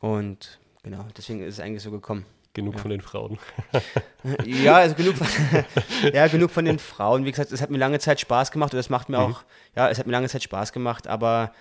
Und 0.00 0.58
genau, 0.82 1.06
deswegen 1.16 1.40
ist 1.40 1.54
es 1.54 1.60
eigentlich 1.60 1.82
so 1.82 1.90
gekommen. 1.90 2.26
Genug 2.52 2.74
ja. 2.74 2.80
von 2.80 2.90
den 2.90 3.00
Frauen. 3.00 3.38
ja, 4.44 4.76
also 4.76 4.94
genug 4.94 5.16
von, 5.16 5.26
ja, 6.12 6.28
genug 6.28 6.50
von 6.50 6.66
den 6.66 6.78
Frauen. 6.78 7.24
Wie 7.24 7.30
gesagt, 7.30 7.50
es 7.50 7.62
hat 7.62 7.70
mir 7.70 7.78
lange 7.78 7.98
Zeit 7.98 8.20
Spaß 8.20 8.52
gemacht 8.52 8.74
und 8.74 8.78
es 8.78 8.90
macht 8.90 9.08
mir 9.08 9.18
mhm. 9.18 9.24
auch, 9.24 9.44
ja, 9.74 9.88
es 9.88 9.98
hat 9.98 10.06
mir 10.06 10.12
lange 10.12 10.28
Zeit 10.28 10.42
Spaß 10.42 10.72
gemacht, 10.72 11.08
aber 11.08 11.52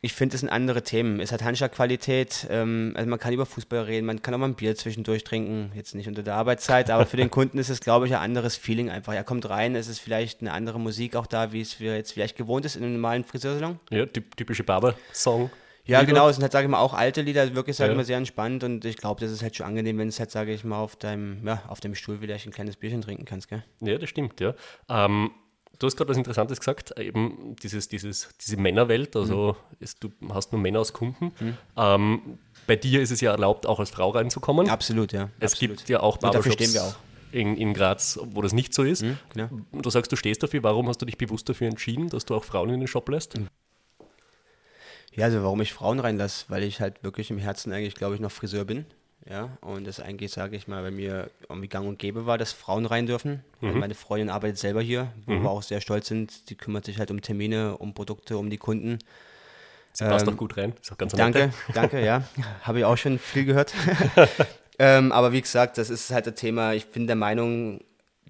ich 0.00 0.12
finde, 0.12 0.34
es 0.34 0.40
sind 0.40 0.48
andere 0.48 0.82
Themen. 0.82 1.18
Es 1.18 1.32
hat 1.32 1.42
Handschlagqualität. 1.42 2.46
Ähm, 2.50 2.92
also 2.96 3.10
man 3.10 3.18
kann 3.18 3.32
über 3.32 3.46
Fußball 3.46 3.80
reden, 3.80 4.06
man 4.06 4.22
kann 4.22 4.32
auch 4.34 4.38
mal 4.38 4.46
ein 4.46 4.54
Bier 4.54 4.76
zwischendurch 4.76 5.24
trinken. 5.24 5.72
Jetzt 5.74 5.94
nicht 5.94 6.06
unter 6.06 6.22
der 6.22 6.34
Arbeitszeit, 6.34 6.90
aber 6.90 7.04
für 7.04 7.16
den 7.16 7.30
Kunden 7.30 7.58
ist 7.58 7.68
es, 7.68 7.80
glaube 7.80 8.06
ich, 8.06 8.14
ein 8.14 8.20
anderes 8.20 8.56
Feeling 8.56 8.90
einfach. 8.90 9.12
Er 9.12 9.24
kommt 9.24 9.48
rein, 9.48 9.74
es 9.74 9.88
ist 9.88 9.98
vielleicht 9.98 10.40
eine 10.40 10.52
andere 10.52 10.78
Musik 10.78 11.16
auch 11.16 11.26
da, 11.26 11.52
wie 11.52 11.60
es 11.60 11.80
wir 11.80 11.96
jetzt 11.96 12.12
vielleicht 12.12 12.36
gewohnt 12.36 12.64
ist 12.64 12.76
in 12.76 12.84
einem 12.84 12.94
normalen 12.94 13.24
Friseursalon. 13.24 13.80
Ja, 13.90 14.06
typische 14.06 14.62
Barber-Song. 14.62 15.50
Ja, 15.84 16.00
Lieder. 16.00 16.12
genau, 16.12 16.28
es 16.28 16.36
sind 16.36 16.42
halt, 16.42 16.52
sage 16.52 16.66
ich 16.66 16.70
mal, 16.70 16.80
auch 16.80 16.92
alte 16.92 17.22
Lieder, 17.22 17.54
wirklich, 17.54 17.74
sage 17.74 17.88
ja. 17.88 17.92
ich 17.94 17.96
mal, 17.96 18.04
sehr 18.04 18.18
entspannt 18.18 18.62
und 18.62 18.84
ich 18.84 18.98
glaube, 18.98 19.22
das 19.22 19.32
ist 19.32 19.42
halt 19.42 19.56
schon 19.56 19.64
angenehm, 19.66 19.96
wenn 19.96 20.08
es 20.08 20.20
halt, 20.20 20.30
sage 20.30 20.52
ich 20.52 20.62
mal, 20.62 20.78
auf 20.78 20.96
deinem, 20.96 21.44
ja, 21.46 21.62
auf 21.66 21.80
dem 21.80 21.94
Stuhl 21.94 22.18
vielleicht 22.20 22.46
ein 22.46 22.52
kleines 22.52 22.76
Bierchen 22.76 23.00
trinken 23.00 23.24
kannst, 23.24 23.48
gell? 23.48 23.64
Ja, 23.80 23.96
das 23.96 24.10
stimmt, 24.10 24.38
ja. 24.38 24.54
Ähm, 24.90 25.30
Du 25.78 25.86
hast 25.86 25.96
gerade 25.96 26.10
was 26.10 26.16
Interessantes 26.16 26.58
gesagt, 26.58 26.98
eben 26.98 27.54
dieses, 27.62 27.88
dieses, 27.88 28.28
diese 28.40 28.56
Männerwelt, 28.56 29.14
also 29.14 29.52
mhm. 29.52 29.76
ist, 29.78 30.02
du 30.02 30.10
hast 30.30 30.52
nur 30.52 30.60
Männer 30.60 30.80
als 30.80 30.92
Kunden. 30.92 31.32
Mhm. 31.38 31.56
Ähm, 31.76 32.38
bei 32.66 32.76
dir 32.76 33.00
ist 33.00 33.12
es 33.12 33.20
ja 33.20 33.30
erlaubt, 33.30 33.66
auch 33.66 33.78
als 33.78 33.90
Frau 33.90 34.10
reinzukommen. 34.10 34.68
Absolut, 34.68 35.12
ja. 35.12 35.30
Es 35.38 35.52
absolut. 35.52 35.78
gibt 35.78 35.88
ja 35.88 36.00
auch 36.00 36.18
Barbershops 36.18 36.54
stehen 36.54 36.74
wir 36.74 36.82
auch. 36.82 36.96
In, 37.30 37.56
in 37.56 37.74
Graz, 37.74 38.18
wo 38.22 38.42
das 38.42 38.52
nicht 38.52 38.74
so 38.74 38.82
ist. 38.82 39.02
Mhm, 39.02 39.18
genau. 39.34 39.48
Du 39.72 39.90
sagst, 39.90 40.10
du 40.10 40.16
stehst 40.16 40.42
dafür. 40.42 40.62
Warum 40.62 40.88
hast 40.88 41.00
du 41.00 41.06
dich 41.06 41.18
bewusst 41.18 41.48
dafür 41.48 41.68
entschieden, 41.68 42.08
dass 42.08 42.24
du 42.24 42.34
auch 42.34 42.44
Frauen 42.44 42.70
in 42.70 42.80
den 42.80 42.88
Shop 42.88 43.08
lässt? 43.08 43.34
Ja, 45.14 45.26
also 45.26 45.42
warum 45.42 45.60
ich 45.60 45.72
Frauen 45.72 46.00
reinlasse, 46.00 46.46
weil 46.48 46.62
ich 46.62 46.80
halt 46.80 47.02
wirklich 47.04 47.30
im 47.30 47.38
Herzen 47.38 47.72
eigentlich, 47.72 47.94
glaube 47.94 48.14
ich, 48.14 48.20
noch 48.20 48.32
Friseur 48.32 48.64
bin. 48.64 48.86
Ja, 49.30 49.50
und 49.60 49.86
das 49.86 50.00
eigentlich, 50.00 50.32
sage 50.32 50.56
ich 50.56 50.68
mal, 50.68 50.82
bei 50.82 50.90
mir 50.90 51.30
irgendwie 51.48 51.68
gang 51.68 51.86
und 51.86 51.98
gäbe 51.98 52.24
war, 52.24 52.38
dass 52.38 52.52
Frauen 52.52 52.86
rein 52.86 53.06
dürfen. 53.06 53.44
Mhm. 53.60 53.78
Meine 53.78 53.94
Freundin 53.94 54.30
arbeitet 54.30 54.56
selber 54.56 54.80
hier, 54.80 55.12
wo 55.26 55.32
mhm. 55.32 55.42
wir 55.42 55.50
auch 55.50 55.62
sehr 55.62 55.82
stolz 55.82 56.08
sind. 56.08 56.48
Die 56.48 56.54
kümmert 56.54 56.86
sich 56.86 56.98
halt 56.98 57.10
um 57.10 57.20
Termine, 57.20 57.76
um 57.76 57.92
Produkte, 57.92 58.38
um 58.38 58.48
die 58.48 58.56
Kunden. 58.56 58.98
Sie 59.92 60.04
passt 60.04 60.26
ähm, 60.26 60.32
doch 60.32 60.38
gut 60.38 60.56
rein. 60.56 60.72
Ist 60.80 60.92
auch 60.92 60.98
ganz 60.98 61.12
Danke, 61.12 61.52
danke, 61.74 62.02
ja. 62.02 62.22
Habe 62.62 62.78
ich 62.78 62.84
auch 62.86 62.96
schon 62.96 63.18
viel 63.18 63.44
gehört. 63.44 63.74
ähm, 64.78 65.12
aber 65.12 65.32
wie 65.32 65.42
gesagt, 65.42 65.76
das 65.76 65.90
ist 65.90 66.10
halt 66.10 66.26
das 66.26 66.34
Thema. 66.34 66.72
Ich 66.72 66.86
bin 66.86 67.06
der 67.06 67.16
Meinung, 67.16 67.82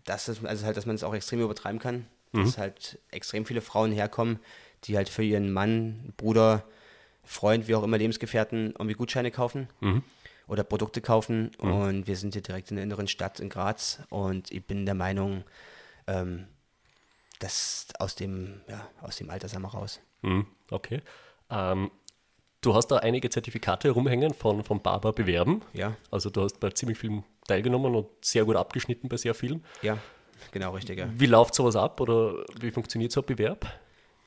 dass, 0.05 0.27
es, 0.27 0.44
also 0.44 0.67
halt, 0.67 0.77
dass 0.77 0.87
man 0.87 0.97
es 0.97 1.05
auch 1.05 1.15
extrem 1.15 1.41
übertreiben 1.41 1.79
kann. 1.79 2.06
Mhm. 2.33 2.44
Dass 2.44 2.59
halt 2.59 2.99
extrem 3.12 3.47
viele 3.47 3.61
Frauen 3.61 3.93
herkommen, 3.93 4.41
die 4.85 4.97
halt 4.97 5.09
für 5.09 5.23
ihren 5.23 5.53
Mann, 5.53 6.12
Bruder, 6.17 6.65
Freund, 7.23 7.69
wie 7.69 7.77
auch 7.77 7.85
immer 7.85 7.99
Lebensgefährten 7.99 8.71
irgendwie 8.71 8.94
Gutscheine 8.94 9.31
kaufen. 9.31 9.69
Mhm 9.81 10.03
oder 10.49 10.65
Produkte 10.65 11.00
kaufen. 11.00 11.53
Mhm. 11.61 11.73
Und 11.73 12.06
wir 12.06 12.17
sind 12.17 12.33
hier 12.35 12.43
direkt 12.43 12.71
in 12.71 12.77
der 12.77 12.85
inneren 12.85 13.06
Stadt 13.06 13.39
in 13.39 13.49
Graz. 13.49 14.00
Und 14.11 14.50
ich 14.50 14.67
bin 14.67 14.87
der 14.87 14.95
Meinung, 14.95 15.45
ähm, 16.06 16.49
dass 17.39 17.87
aus 17.99 18.17
dem, 18.17 18.62
ja, 18.69 18.89
aus 19.00 19.17
dem 19.17 19.31
Alter 19.31 19.49
sind 19.49 19.62
wir 19.62 19.69
raus. 19.69 20.00
Mhm. 20.23 20.47
Okay. 20.71 21.03
Ähm, 21.50 21.91
du 22.61 22.75
hast 22.75 22.89
da 22.89 22.97
einige 22.97 23.31
Zertifikate 23.31 23.91
rumhängen 23.91 24.35
von, 24.35 24.65
von 24.65 24.83
Barber 24.83 25.12
bewerben. 25.12 25.62
Ja. 25.73 25.97
Also 26.11 26.31
du 26.31 26.43
hast 26.43 26.59
bei 26.59 26.71
ziemlich 26.71 26.99
vielen 26.99 27.25
teilgenommen 27.47 27.94
und 27.94 28.09
sehr 28.21 28.44
gut 28.44 28.56
abgeschnitten 28.56 29.09
bei 29.09 29.17
sehr 29.17 29.35
vielen. 29.35 29.65
Ja, 29.83 29.99
genau 30.51 30.73
richtig. 30.73 30.99
Ja. 30.99 31.09
Wie 31.15 31.27
läuft 31.27 31.55
sowas 31.55 31.77
ab 31.77 32.01
oder 32.01 32.44
wie 32.61 32.71
funktioniert 32.71 33.12
so 33.12 33.21
ein 33.21 33.27
Bewerb? 33.27 33.67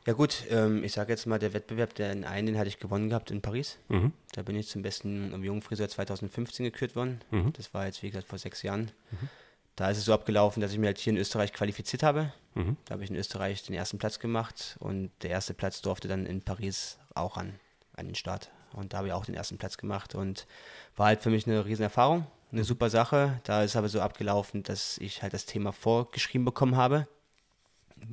Ja 0.05 0.13
gut, 0.13 0.45
ähm, 0.49 0.83
ich 0.83 0.93
sage 0.93 1.11
jetzt 1.11 1.27
mal, 1.27 1.37
der 1.37 1.53
Wettbewerb, 1.53 1.93
den 1.93 2.23
einen, 2.23 2.47
den 2.47 2.57
hatte 2.57 2.69
ich 2.69 2.79
gewonnen 2.79 3.09
gehabt 3.09 3.29
in 3.29 3.41
Paris. 3.41 3.77
Mhm. 3.87 4.13
Da 4.33 4.41
bin 4.41 4.55
ich 4.55 4.67
zum 4.67 4.81
besten 4.81 5.43
Jungfriseur 5.43 5.87
2015 5.87 6.63
gekürt 6.63 6.95
worden. 6.95 7.21
Mhm. 7.29 7.53
Das 7.53 7.73
war 7.73 7.85
jetzt, 7.85 8.01
wie 8.01 8.09
gesagt, 8.09 8.27
vor 8.27 8.39
sechs 8.39 8.63
Jahren. 8.63 8.91
Mhm. 9.11 9.29
Da 9.75 9.89
ist 9.89 9.97
es 9.97 10.05
so 10.05 10.13
abgelaufen, 10.13 10.61
dass 10.61 10.71
ich 10.71 10.79
mich 10.79 10.87
halt 10.87 10.97
hier 10.97 11.13
in 11.13 11.17
Österreich 11.17 11.53
qualifiziert 11.53 12.03
habe. 12.03 12.33
Mhm. 12.55 12.77
Da 12.85 12.93
habe 12.93 13.03
ich 13.03 13.09
in 13.09 13.15
Österreich 13.15 13.63
den 13.63 13.75
ersten 13.75 13.99
Platz 13.99 14.19
gemacht 14.19 14.75
und 14.79 15.11
der 15.21 15.29
erste 15.29 15.53
Platz 15.53 15.81
durfte 15.81 16.07
dann 16.07 16.25
in 16.25 16.41
Paris 16.41 16.97
auch 17.13 17.37
an, 17.37 17.59
an 17.95 18.07
den 18.07 18.15
Start. 18.15 18.49
Und 18.73 18.93
da 18.93 18.97
habe 18.97 19.07
ich 19.07 19.13
auch 19.13 19.25
den 19.25 19.35
ersten 19.35 19.57
Platz 19.57 19.77
gemacht 19.77 20.15
und 20.15 20.47
war 20.95 21.07
halt 21.07 21.21
für 21.21 21.29
mich 21.29 21.45
eine 21.45 21.65
riesen 21.65 21.83
Erfahrung, 21.83 22.25
eine 22.51 22.63
super 22.63 22.89
Sache. 22.89 23.39
Da 23.43 23.63
ist 23.63 23.75
aber 23.75 23.89
so 23.89 24.01
abgelaufen, 24.01 24.63
dass 24.63 24.97
ich 24.97 25.21
halt 25.21 25.33
das 25.33 25.45
Thema 25.45 25.71
vorgeschrieben 25.71 26.45
bekommen 26.45 26.75
habe. 26.75 27.07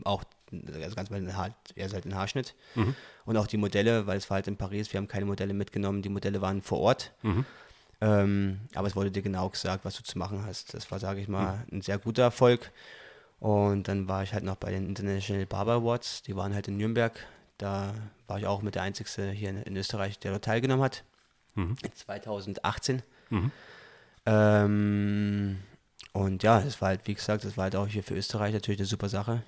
Auch 0.04 0.24
also 0.52 0.96
ganz 0.96 1.10
mal 1.10 1.36
Haar, 1.36 1.54
eher 1.74 1.90
halt 1.90 2.04
ein 2.06 2.14
Haarschnitt. 2.14 2.54
Mhm. 2.74 2.94
Und 3.24 3.36
auch 3.36 3.46
die 3.46 3.56
Modelle, 3.56 4.06
weil 4.06 4.18
es 4.18 4.30
war 4.30 4.36
halt 4.36 4.48
in 4.48 4.56
Paris, 4.56 4.92
wir 4.92 4.98
haben 4.98 5.08
keine 5.08 5.26
Modelle 5.26 5.54
mitgenommen, 5.54 6.02
die 6.02 6.08
Modelle 6.08 6.40
waren 6.40 6.62
vor 6.62 6.80
Ort. 6.80 7.12
Mhm. 7.22 7.44
Ähm, 8.00 8.60
aber 8.74 8.86
es 8.86 8.96
wurde 8.96 9.10
dir 9.10 9.22
genau 9.22 9.48
gesagt, 9.48 9.84
was 9.84 9.96
du 9.96 10.02
zu 10.02 10.18
machen 10.18 10.44
hast. 10.46 10.74
Das 10.74 10.90
war, 10.90 10.98
sage 10.98 11.20
ich 11.20 11.28
mal, 11.28 11.56
mhm. 11.56 11.78
ein 11.78 11.82
sehr 11.82 11.98
guter 11.98 12.22
Erfolg. 12.22 12.70
Und 13.40 13.88
dann 13.88 14.08
war 14.08 14.22
ich 14.22 14.32
halt 14.32 14.44
noch 14.44 14.56
bei 14.56 14.70
den 14.70 14.86
International 14.86 15.46
Barber 15.46 15.74
Awards, 15.74 16.22
die 16.22 16.36
waren 16.36 16.54
halt 16.54 16.68
in 16.68 16.76
Nürnberg. 16.76 17.18
Da 17.56 17.94
war 18.26 18.38
ich 18.38 18.46
auch 18.46 18.62
mit 18.62 18.74
der 18.74 18.82
Einzige 18.82 19.30
hier 19.30 19.50
in, 19.50 19.62
in 19.62 19.76
Österreich, 19.76 20.18
der 20.18 20.32
dort 20.32 20.44
teilgenommen 20.44 20.84
hat. 20.84 21.04
Mhm. 21.54 21.76
2018. 21.94 23.02
Mhm. 23.30 23.50
Ähm, 24.26 25.58
und 26.12 26.42
ja, 26.42 26.60
es 26.60 26.80
war 26.80 26.88
halt, 26.88 27.06
wie 27.06 27.14
gesagt, 27.14 27.44
das 27.44 27.56
war 27.56 27.64
halt 27.64 27.76
auch 27.76 27.86
hier 27.86 28.02
für 28.02 28.14
Österreich 28.14 28.52
natürlich 28.52 28.80
eine 28.80 28.86
super 28.86 29.08
Sache. 29.08 29.42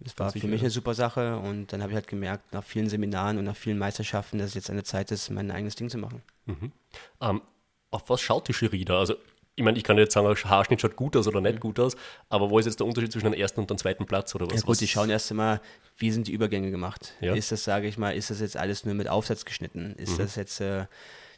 Das 0.00 0.18
war 0.18 0.32
für 0.32 0.46
mich 0.46 0.62
eine 0.62 0.70
super 0.70 0.94
Sache 0.94 1.36
und 1.36 1.72
dann 1.72 1.82
habe 1.82 1.92
ich 1.92 1.96
halt 1.96 2.08
gemerkt, 2.08 2.54
nach 2.54 2.64
vielen 2.64 2.88
Seminaren 2.88 3.36
und 3.38 3.44
nach 3.44 3.56
vielen 3.56 3.78
Meisterschaften, 3.78 4.38
dass 4.38 4.48
es 4.48 4.54
jetzt 4.54 4.70
eine 4.70 4.82
Zeit 4.82 5.10
ist, 5.10 5.28
mein 5.30 5.50
eigenes 5.50 5.76
Ding 5.76 5.90
zu 5.90 5.98
machen. 5.98 6.22
Mhm. 6.46 6.72
Ähm, 7.20 7.42
auf 7.90 8.08
was 8.08 8.20
schaut 8.20 8.48
die 8.48 8.52
Jury 8.52 8.84
da? 8.84 8.98
Also, 8.98 9.14
ich 9.56 9.64
meine, 9.64 9.76
ich 9.76 9.84
kann 9.84 9.98
jetzt 9.98 10.14
sagen, 10.14 10.26
Haarschnitt 10.26 10.80
schaut 10.80 10.96
gut 10.96 11.16
aus 11.16 11.28
oder 11.28 11.42
nicht 11.42 11.56
mhm. 11.56 11.60
gut 11.60 11.78
aus, 11.80 11.96
aber 12.30 12.48
wo 12.48 12.58
ist 12.58 12.64
jetzt 12.64 12.80
der 12.80 12.86
Unterschied 12.86 13.12
zwischen 13.12 13.26
dem 13.26 13.34
ersten 13.34 13.60
und 13.60 13.68
dem 13.68 13.76
zweiten 13.76 14.06
Platz 14.06 14.34
oder 14.34 14.46
was? 14.46 14.54
Ja, 14.54 14.62
gut, 14.62 14.80
die 14.80 14.88
schauen 14.88 15.10
erst 15.10 15.30
einmal, 15.30 15.60
wie 15.98 16.10
sind 16.10 16.28
die 16.28 16.32
Übergänge 16.32 16.70
gemacht? 16.70 17.12
Ja. 17.20 17.34
Ist 17.34 17.52
das, 17.52 17.64
sage 17.64 17.86
ich 17.86 17.98
mal, 17.98 18.16
ist 18.16 18.30
das 18.30 18.40
jetzt 18.40 18.56
alles 18.56 18.86
nur 18.86 18.94
mit 18.94 19.08
Aufsatz 19.08 19.44
geschnitten? 19.44 19.94
Ist 19.96 20.14
mhm. 20.14 20.22
das 20.22 20.36
jetzt, 20.36 20.60
äh, 20.62 20.86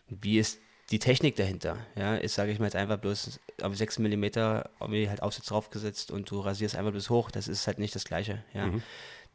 wie 0.08 0.38
ist 0.38 0.60
die 0.92 0.98
Technik 0.98 1.36
dahinter, 1.36 1.78
ja, 1.96 2.16
ist, 2.16 2.34
sage 2.34 2.52
ich 2.52 2.58
mal, 2.58 2.66
jetzt 2.66 2.76
einfach 2.76 2.98
bloß 2.98 3.40
auf 3.62 3.74
6 3.74 3.98
mm 3.98 4.24
halt 4.28 5.22
Aufsatz 5.22 5.46
draufgesetzt 5.46 6.10
und 6.10 6.30
du 6.30 6.40
rasierst 6.40 6.76
einfach 6.76 6.92
bloß 6.92 7.08
hoch. 7.08 7.30
Das 7.30 7.48
ist 7.48 7.66
halt 7.66 7.78
nicht 7.78 7.94
das 7.94 8.04
Gleiche, 8.04 8.44
ja. 8.52 8.66
Mhm. 8.66 8.82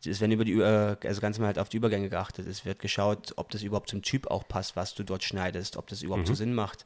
es 0.05 0.21
werden 0.21 0.31
über 0.31 0.45
die, 0.45 0.53
äh, 0.53 0.95
also 1.03 1.19
ganz 1.19 1.39
mal 1.39 1.47
halt 1.47 1.57
auf 1.57 1.69
die 1.69 1.77
Übergänge 1.77 2.09
geachtet. 2.09 2.45
Es 2.47 2.63
wird 2.63 2.79
geschaut, 2.79 3.33
ob 3.37 3.49
das 3.49 3.63
überhaupt 3.63 3.89
zum 3.89 4.03
Typ 4.03 4.27
auch 4.27 4.47
passt, 4.47 4.75
was 4.75 4.93
du 4.93 5.03
dort 5.03 5.23
schneidest, 5.23 5.77
ob 5.77 5.87
das 5.87 6.03
überhaupt 6.03 6.25
mhm. 6.25 6.27
so 6.27 6.35
Sinn 6.35 6.53
macht. 6.53 6.85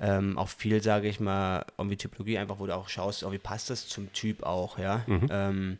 Ähm, 0.00 0.38
auch 0.38 0.48
viel, 0.48 0.82
sage 0.82 1.06
ich 1.06 1.20
mal, 1.20 1.66
irgendwie 1.76 1.98
Typologie, 1.98 2.38
einfach 2.38 2.60
wo 2.60 2.66
du 2.66 2.74
auch 2.74 2.88
schaust, 2.88 3.24
oh, 3.24 3.32
wie 3.32 3.38
passt 3.38 3.68
das 3.68 3.88
zum 3.88 4.10
Typ 4.14 4.42
auch, 4.42 4.78
ja. 4.78 5.04
Mhm. 5.06 5.28
Ähm, 5.30 5.78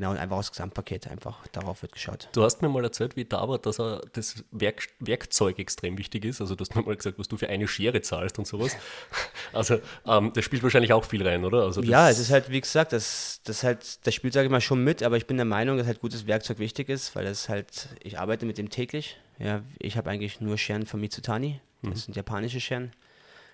Genau, 0.00 0.12
und 0.12 0.16
einfach 0.16 0.38
das 0.38 0.50
Gesamtpaket, 0.50 1.08
einfach 1.08 1.46
darauf 1.48 1.82
wird 1.82 1.92
geschaut. 1.92 2.30
Du 2.32 2.42
hast 2.42 2.62
mir 2.62 2.70
mal 2.70 2.82
erzählt, 2.82 3.16
wie 3.16 3.26
da 3.26 3.46
war, 3.46 3.58
dass 3.58 3.78
er 3.78 4.00
das 4.14 4.42
Werk, 4.50 4.88
Werkzeug 4.98 5.58
extrem 5.58 5.98
wichtig 5.98 6.24
ist. 6.24 6.40
Also 6.40 6.54
du 6.54 6.64
hast 6.64 6.74
mir 6.74 6.80
mal 6.80 6.96
gesagt, 6.96 7.18
was 7.18 7.28
du 7.28 7.36
für 7.36 7.50
eine 7.50 7.68
Schere 7.68 8.00
zahlst 8.00 8.38
und 8.38 8.46
sowas. 8.46 8.74
Also 9.52 9.78
ähm, 10.06 10.32
das 10.32 10.44
spielt 10.44 10.62
wahrscheinlich 10.62 10.94
auch 10.94 11.04
viel 11.04 11.26
rein, 11.26 11.44
oder? 11.44 11.64
Also 11.64 11.82
ja, 11.82 12.08
es 12.08 12.18
ist 12.18 12.30
halt, 12.30 12.50
wie 12.50 12.60
gesagt, 12.60 12.92
das, 12.92 13.40
das 13.44 13.62
halt, 13.62 14.06
das 14.06 14.14
spielt, 14.14 14.32
sage 14.32 14.46
ich 14.46 14.50
mal, 14.50 14.60
schon 14.60 14.82
mit, 14.82 15.02
aber 15.02 15.18
ich 15.18 15.26
bin 15.26 15.36
der 15.36 15.44
Meinung, 15.44 15.76
dass 15.76 15.86
halt 15.86 16.00
gutes 16.00 16.26
Werkzeug 16.26 16.60
wichtig 16.60 16.88
ist, 16.88 17.14
weil 17.14 17.24
das 17.24 17.50
halt, 17.50 17.88
ich 18.02 18.18
arbeite 18.18 18.46
mit 18.46 18.56
dem 18.56 18.70
täglich. 18.70 19.18
Ja, 19.38 19.60
ich 19.78 19.98
habe 19.98 20.08
eigentlich 20.08 20.40
nur 20.40 20.56
Scheren 20.56 20.86
von 20.86 21.00
Mitsutani. 21.00 21.60
Das 21.82 21.90
mhm. 21.90 21.96
sind 21.96 22.16
japanische 22.16 22.60
Scheren. 22.60 22.92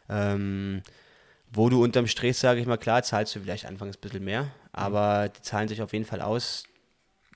Ähm, 0.09 0.83
wo 1.53 1.69
du 1.69 1.83
unterm 1.83 2.07
Strich, 2.07 2.37
sage 2.37 2.61
ich 2.61 2.67
mal, 2.67 2.77
klar, 2.77 3.03
zahlst 3.03 3.35
du 3.35 3.41
vielleicht 3.41 3.67
anfangs 3.67 3.97
ein 3.97 4.01
bisschen 4.01 4.25
mehr, 4.25 4.53
aber 4.77 5.29
die 5.31 5.41
zahlen 5.41 5.69
sich 5.69 5.83
auf 5.83 5.93
jeden 5.93 6.05
Fall 6.05 6.21
aus. 6.21 6.65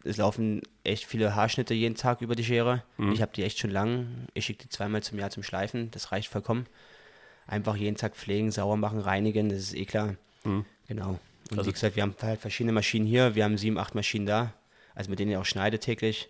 Es 0.04 0.16
laufen 0.16 0.62
echt 0.84 1.04
viele 1.04 1.34
Haarschnitte 1.34 1.74
jeden 1.74 1.94
Tag 1.94 2.20
über 2.20 2.34
die 2.34 2.44
Schere. 2.44 2.84
Mhm. 2.96 3.12
Ich 3.12 3.22
habe 3.22 3.32
die 3.34 3.42
echt 3.42 3.58
schon 3.58 3.70
lang. 3.70 4.28
Ich 4.34 4.44
schicke 4.46 4.62
die 4.62 4.68
zweimal 4.68 5.02
zum 5.02 5.18
Jahr 5.18 5.30
zum 5.30 5.42
Schleifen. 5.42 5.90
Das 5.90 6.12
reicht 6.12 6.28
vollkommen. 6.28 6.66
Einfach 7.46 7.76
jeden 7.76 7.96
Tag 7.96 8.14
pflegen, 8.14 8.52
sauer 8.52 8.76
machen, 8.76 9.00
reinigen, 9.00 9.48
das 9.48 9.58
ist 9.58 9.74
eh 9.74 9.84
klar. 9.84 10.14
Mhm. 10.44 10.64
Genau. 10.86 11.18
Und 11.50 11.58
also, 11.58 11.68
wie 11.68 11.72
gesagt, 11.72 11.96
wir 11.96 12.02
haben 12.02 12.14
halt 12.22 12.40
verschiedene 12.40 12.72
Maschinen 12.72 13.06
hier. 13.06 13.34
Wir 13.34 13.44
haben 13.44 13.58
sieben, 13.58 13.78
acht 13.78 13.94
Maschinen 13.94 14.26
da. 14.26 14.52
Also 14.94 15.10
mit 15.10 15.18
denen 15.18 15.32
ich 15.32 15.36
auch 15.36 15.44
schneide 15.44 15.78
täglich. 15.78 16.28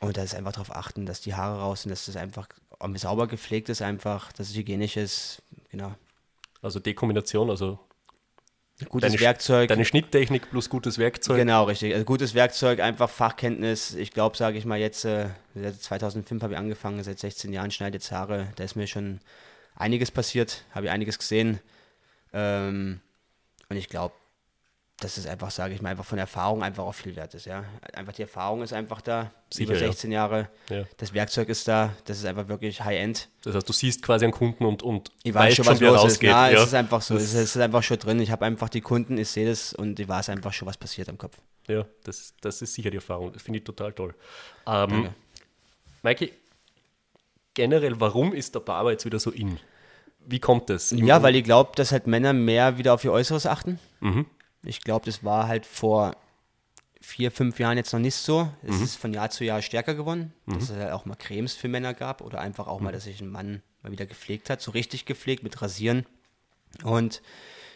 Und 0.00 0.16
da 0.16 0.22
ist 0.22 0.34
einfach 0.34 0.52
darauf 0.52 0.74
achten, 0.74 1.06
dass 1.06 1.20
die 1.20 1.34
Haare 1.34 1.60
raus 1.60 1.82
sind, 1.82 1.90
dass 1.90 2.06
das 2.06 2.16
einfach 2.16 2.48
sauber 2.94 3.26
gepflegt 3.26 3.68
ist, 3.70 3.80
einfach, 3.80 4.32
dass 4.32 4.50
es 4.50 4.56
hygienisch 4.56 4.96
ist. 4.96 5.42
Genau. 5.70 5.94
Also 6.62 6.78
Dekombination, 6.78 7.50
also 7.50 7.78
Gutes 8.88 9.12
deine, 9.12 9.20
Werkzeug. 9.20 9.68
Deine 9.68 9.84
Schnitttechnik 9.84 10.50
plus 10.50 10.68
gutes 10.68 10.98
Werkzeug. 10.98 11.36
Genau, 11.36 11.64
richtig. 11.64 11.94
Also 11.94 12.04
gutes 12.04 12.34
Werkzeug, 12.34 12.80
einfach 12.80 13.08
Fachkenntnis. 13.08 13.94
Ich 13.94 14.10
glaube, 14.10 14.36
sage 14.36 14.58
ich 14.58 14.64
mal 14.64 14.78
jetzt, 14.78 15.04
äh, 15.04 15.28
2005 15.78 16.42
habe 16.42 16.54
ich 16.54 16.58
angefangen, 16.58 17.02
seit 17.04 17.20
16 17.20 17.52
Jahren 17.52 17.70
schneide 17.70 17.98
jetzt 17.98 18.10
Haare. 18.10 18.48
Da 18.56 18.64
ist 18.64 18.74
mir 18.74 18.88
schon 18.88 19.20
einiges 19.76 20.10
passiert, 20.10 20.64
habe 20.72 20.86
ich 20.86 20.92
einiges 20.92 21.18
gesehen. 21.18 21.60
Ähm, 22.32 23.00
und 23.68 23.76
ich 23.76 23.88
glaube, 23.88 24.14
dass 25.00 25.16
es 25.16 25.26
einfach, 25.26 25.50
sage 25.50 25.74
ich 25.74 25.82
mal, 25.82 25.90
einfach 25.90 26.04
von 26.04 26.18
Erfahrung 26.18 26.62
einfach 26.62 26.84
auch 26.84 26.94
viel 26.94 27.16
wert 27.16 27.34
ist. 27.34 27.46
Ja? 27.46 27.64
Einfach 27.92 28.12
die 28.12 28.22
Erfahrung 28.22 28.62
ist 28.62 28.72
einfach 28.72 29.00
da, 29.00 29.32
Sicher, 29.50 29.70
über 29.70 29.78
16 29.78 30.10
ja. 30.12 30.20
Jahre. 30.20 30.48
Ja. 30.70 30.84
Das 30.96 31.12
Werkzeug 31.12 31.48
ist 31.48 31.66
da, 31.66 31.92
das 32.04 32.18
ist 32.18 32.24
einfach 32.24 32.48
wirklich 32.48 32.80
High-End. 32.80 33.28
Das 33.42 33.54
heißt, 33.54 33.68
du 33.68 33.72
siehst 33.72 34.02
quasi 34.02 34.24
einen 34.24 34.32
Kunden 34.32 34.64
und, 34.64 34.82
und 34.82 35.10
ich 35.24 35.34
weiß 35.34 35.56
schon, 35.56 35.66
was 35.66 35.78
schon, 35.78 35.88
los 35.88 36.04
ist. 36.04 36.22
Ja, 36.22 36.48
ja, 36.48 36.58
es 36.58 36.68
ist 36.68 36.74
einfach 36.74 37.02
so, 37.02 37.16
es 37.16 37.34
ist 37.34 37.56
einfach 37.56 37.82
schon 37.82 37.98
drin. 37.98 38.20
Ich 38.20 38.30
habe 38.30 38.44
einfach 38.44 38.68
die 38.68 38.80
Kunden, 38.80 39.18
ich 39.18 39.28
sehe 39.28 39.48
das 39.48 39.72
und 39.72 39.98
ich 39.98 40.08
weiß 40.08 40.28
einfach 40.28 40.52
schon, 40.52 40.68
was 40.68 40.76
passiert 40.76 41.08
am 41.08 41.18
Kopf. 41.18 41.38
Ja, 41.66 41.84
das, 42.04 42.34
das 42.40 42.62
ist 42.62 42.74
sicher 42.74 42.90
die 42.90 42.96
Erfahrung. 42.96 43.32
Das 43.32 43.42
finde 43.42 43.58
ich 43.58 43.64
total 43.64 43.92
toll. 43.92 44.14
Ähm, 44.66 45.08
Maiki, 46.02 46.32
generell, 47.54 47.98
warum 47.98 48.32
ist 48.32 48.54
der 48.54 48.60
Barber 48.60 48.92
jetzt 48.92 49.04
wieder 49.04 49.18
so 49.18 49.30
in? 49.30 49.58
Wie 50.26 50.38
kommt 50.38 50.70
das? 50.70 50.90
Ja, 50.90 51.22
weil 51.22 51.36
ich 51.36 51.44
glaube, 51.44 51.72
dass 51.74 51.92
halt 51.92 52.06
Männer 52.06 52.32
mehr 52.32 52.78
wieder 52.78 52.94
auf 52.94 53.04
ihr 53.04 53.12
Äußeres 53.12 53.46
achten. 53.46 53.78
Mhm. 54.00 54.26
Ich 54.64 54.80
glaube, 54.80 55.06
das 55.06 55.24
war 55.24 55.48
halt 55.48 55.66
vor 55.66 56.16
vier, 57.00 57.30
fünf 57.30 57.58
Jahren 57.58 57.76
jetzt 57.76 57.92
noch 57.92 58.00
nicht 58.00 58.14
so. 58.14 58.48
Es 58.62 58.76
mhm. 58.76 58.84
ist 58.84 58.96
von 58.96 59.12
Jahr 59.12 59.30
zu 59.30 59.44
Jahr 59.44 59.62
stärker 59.62 59.94
geworden, 59.94 60.32
mhm. 60.46 60.54
dass 60.54 60.70
es 60.70 60.76
halt 60.76 60.92
auch 60.92 61.04
mal 61.04 61.16
Cremes 61.16 61.54
für 61.54 61.68
Männer 61.68 61.94
gab 61.94 62.22
oder 62.22 62.40
einfach 62.40 62.66
auch 62.66 62.80
mal, 62.80 62.90
mhm. 62.90 62.94
dass 62.94 63.04
sich 63.04 63.20
ein 63.20 63.28
Mann 63.28 63.62
mal 63.82 63.92
wieder 63.92 64.06
gepflegt 64.06 64.50
hat, 64.50 64.60
so 64.60 64.70
richtig 64.70 65.04
gepflegt 65.04 65.42
mit 65.42 65.60
Rasieren. 65.60 66.06
Und 66.82 67.22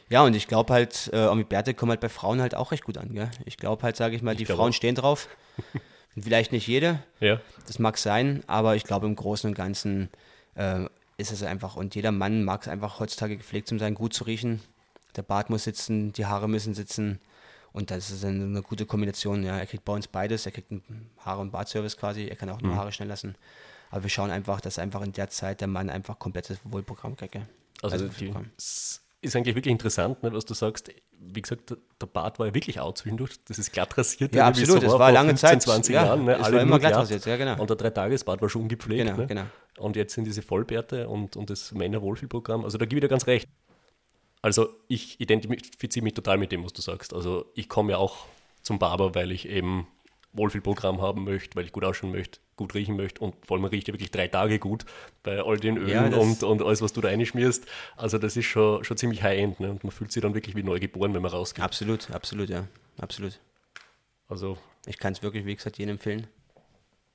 ja, 0.08 0.22
und 0.22 0.34
ich 0.34 0.48
glaube 0.48 0.72
halt, 0.72 1.10
äh, 1.12 1.32
mit 1.34 1.50
Bärte 1.50 1.74
kommen 1.74 1.90
halt 1.90 2.00
bei 2.00 2.08
Frauen 2.08 2.40
halt 2.40 2.54
auch 2.54 2.72
recht 2.72 2.84
gut 2.84 2.96
an. 2.96 3.12
Gell? 3.12 3.30
Ich 3.44 3.58
glaube 3.58 3.82
halt, 3.82 3.96
sage 3.96 4.16
ich 4.16 4.22
mal, 4.22 4.32
ich 4.32 4.38
die 4.38 4.46
Frauen 4.46 4.70
auch. 4.70 4.74
stehen 4.74 4.94
drauf. 4.94 5.28
Vielleicht 6.20 6.50
nicht 6.50 6.66
jede, 6.66 7.00
ja. 7.20 7.40
das 7.66 7.78
mag 7.78 7.96
sein, 7.96 8.42
aber 8.48 8.74
ich 8.74 8.82
glaube 8.82 9.06
im 9.06 9.14
Großen 9.14 9.48
und 9.48 9.54
Ganzen 9.54 10.08
äh, 10.56 10.86
ist 11.16 11.30
es 11.30 11.44
einfach, 11.44 11.76
und 11.76 11.94
jeder 11.94 12.10
Mann 12.10 12.42
mag 12.42 12.62
es 12.62 12.68
einfach 12.68 12.98
heutzutage 12.98 13.36
gepflegt 13.36 13.68
zu 13.68 13.78
sein, 13.78 13.94
gut 13.94 14.14
zu 14.14 14.24
riechen, 14.24 14.60
der 15.18 15.22
Bart 15.22 15.50
muss 15.50 15.64
sitzen, 15.64 16.12
die 16.12 16.26
Haare 16.26 16.48
müssen 16.48 16.74
sitzen. 16.74 17.20
Und 17.72 17.90
das 17.90 18.10
ist 18.10 18.24
eine, 18.24 18.44
eine 18.44 18.62
gute 18.62 18.86
Kombination. 18.86 19.42
Ja. 19.42 19.58
Er 19.58 19.66
kriegt 19.66 19.84
bei 19.84 19.92
uns 19.92 20.08
beides. 20.08 20.46
Er 20.46 20.52
kriegt 20.52 20.70
einen 20.70 21.10
Haare- 21.18 21.40
und 21.42 21.50
Bartservice 21.50 21.96
quasi. 21.96 22.26
Er 22.26 22.36
kann 22.36 22.48
auch 22.48 22.60
nur 22.62 22.72
mhm. 22.72 22.76
Haare 22.76 22.92
schnell 22.92 23.08
lassen. 23.08 23.34
Aber 23.90 24.02
wir 24.02 24.10
schauen 24.10 24.30
einfach, 24.30 24.60
dass 24.60 24.78
einfach 24.78 25.02
in 25.02 25.12
der 25.12 25.28
Zeit 25.28 25.60
der 25.60 25.68
Mann 25.68 25.90
einfach 25.90 26.18
komplettes 26.18 26.58
Wohlprogramm 26.64 27.16
kriegt. 27.16 27.36
Also, 27.82 28.06
also 28.06 28.08
die, 28.08 28.32
ist 29.20 29.34
eigentlich 29.34 29.56
wirklich 29.56 29.72
interessant, 29.72 30.22
ne, 30.22 30.32
was 30.32 30.44
du 30.44 30.54
sagst. 30.54 30.92
Wie 31.20 31.42
gesagt, 31.42 31.74
der 32.00 32.06
Bart 32.06 32.38
war 32.38 32.46
ja 32.46 32.54
wirklich 32.54 32.78
out 32.78 32.98
zwischendurch. 32.98 33.32
Das 33.46 33.58
ist 33.58 33.72
glatt 33.72 33.96
rasiert. 33.98 34.34
Ja, 34.34 34.46
absolut. 34.46 34.74
So 34.74 34.80
das 34.80 34.92
war, 34.92 35.00
war 35.00 35.12
lange 35.12 35.30
15, 35.30 35.48
Zeit. 35.48 35.62
20 35.62 35.94
ja, 35.94 36.04
Jahren. 36.04 36.24
Ne, 36.24 36.36
alle 36.36 36.56
war 36.56 36.62
immer 36.62 36.78
glatt 36.78 36.94
rasiert, 36.94 37.26
ja, 37.26 37.36
genau. 37.36 37.60
Und 37.60 37.68
der 37.68 37.76
Dreitagesbart 37.76 38.40
war 38.40 38.48
schon 38.48 38.62
ungepflegt. 38.62 39.04
Genau, 39.04 39.16
ne? 39.16 39.26
genau. 39.26 39.44
Und 39.78 39.96
jetzt 39.96 40.14
sind 40.14 40.24
diese 40.24 40.42
Vollbärte 40.42 41.08
und, 41.08 41.36
und 41.36 41.50
das 41.50 41.72
Männerwohlfühlprogramm. 41.72 42.64
Also 42.64 42.78
da 42.78 42.84
gebe 42.84 42.98
ich 42.98 43.02
dir 43.02 43.08
ganz 43.08 43.26
recht. 43.26 43.48
Also 44.42 44.68
ich 44.88 45.20
identifiziere 45.20 46.04
mich 46.04 46.14
total 46.14 46.38
mit 46.38 46.52
dem, 46.52 46.64
was 46.64 46.72
du 46.72 46.82
sagst. 46.82 47.12
Also 47.12 47.50
ich 47.54 47.68
komme 47.68 47.92
ja 47.92 47.98
auch 47.98 48.26
zum 48.62 48.78
Barber, 48.78 49.14
weil 49.14 49.32
ich 49.32 49.48
eben 49.48 49.86
Wohlfühlprogramm 50.32 51.00
haben 51.00 51.24
möchte, 51.24 51.56
weil 51.56 51.64
ich 51.64 51.72
gut 51.72 51.84
ausschauen 51.84 52.12
möchte, 52.12 52.38
gut 52.56 52.74
riechen 52.74 52.96
möchte 52.96 53.20
und 53.22 53.34
vor 53.44 53.56
allem 53.56 53.64
riecht 53.64 53.88
ja 53.88 53.94
wirklich 53.94 54.10
drei 54.10 54.28
Tage 54.28 54.58
gut 54.58 54.84
bei 55.22 55.42
all 55.42 55.58
den 55.58 55.76
Ölen 55.76 56.12
ja, 56.12 56.18
und, 56.18 56.42
und 56.42 56.62
alles, 56.62 56.82
was 56.82 56.92
du 56.92 57.00
da 57.00 57.08
reinschmierst. 57.08 57.66
Also 57.96 58.18
das 58.18 58.36
ist 58.36 58.46
schon, 58.46 58.84
schon 58.84 58.96
ziemlich 58.96 59.22
High-End 59.22 59.60
ne? 59.60 59.70
und 59.70 59.84
man 59.84 59.90
fühlt 59.90 60.12
sich 60.12 60.22
dann 60.22 60.34
wirklich 60.34 60.54
wie 60.54 60.62
neu 60.62 60.78
geboren, 60.78 61.14
wenn 61.14 61.22
man 61.22 61.30
rausgeht. 61.30 61.64
Absolut, 61.64 62.10
absolut, 62.10 62.48
ja, 62.48 62.66
absolut. 62.98 63.40
Also 64.28 64.58
ich 64.86 64.98
kann 64.98 65.14
es 65.14 65.22
wirklich, 65.22 65.46
wie 65.46 65.56
gesagt, 65.56 65.78
jedem 65.78 65.92
empfehlen. 65.92 66.26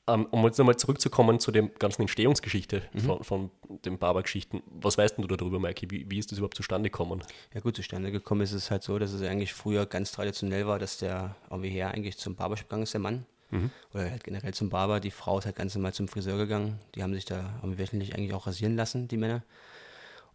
Um, 0.05 0.25
um 0.25 0.43
jetzt 0.43 0.57
nochmal 0.57 0.75
zurückzukommen 0.75 1.39
zu 1.39 1.49
der 1.53 1.63
ganzen 1.63 2.01
Entstehungsgeschichte 2.01 2.81
mhm. 2.91 2.99
von, 2.99 3.23
von 3.23 3.51
den 3.85 3.97
Barber-Geschichten. 3.97 4.61
Was 4.69 4.97
weißt 4.97 5.17
du 5.17 5.27
darüber, 5.27 5.59
Maiki? 5.59 5.89
Wie, 5.89 6.11
wie 6.11 6.19
ist 6.19 6.29
das 6.29 6.39
überhaupt 6.39 6.57
zustande 6.57 6.89
gekommen? 6.89 7.21
Ja 7.53 7.61
gut, 7.61 7.77
zustande 7.77 8.11
gekommen 8.11 8.41
ist 8.41 8.51
es 8.51 8.69
halt 8.69 8.83
so, 8.83 8.99
dass 8.99 9.13
es 9.13 9.21
eigentlich 9.21 9.53
früher 9.53 9.85
ganz 9.85 10.11
traditionell 10.11 10.67
war, 10.67 10.77
dass 10.77 10.97
der 10.97 11.37
her 11.61 11.91
eigentlich 11.91 12.17
zum 12.17 12.35
Barbershop 12.35 12.67
gegangen 12.67 12.83
ist, 12.83 12.93
der 12.93 12.99
Mann. 12.99 13.25
Mhm. 13.51 13.69
Oder 13.93 14.11
halt 14.11 14.25
generell 14.25 14.53
zum 14.53 14.69
Barber. 14.69 14.99
Die 14.99 15.09
Frau 15.09 15.39
ist 15.39 15.45
halt 15.45 15.55
ganz 15.55 15.73
normal 15.73 15.93
zum 15.93 16.09
Friseur 16.09 16.37
gegangen. 16.37 16.79
Die 16.95 17.03
haben 17.03 17.13
sich 17.13 17.23
da 17.23 17.61
wöchentlich 17.61 18.13
eigentlich 18.13 18.33
auch 18.33 18.45
rasieren 18.45 18.75
lassen, 18.75 19.07
die 19.07 19.15
Männer. 19.15 19.41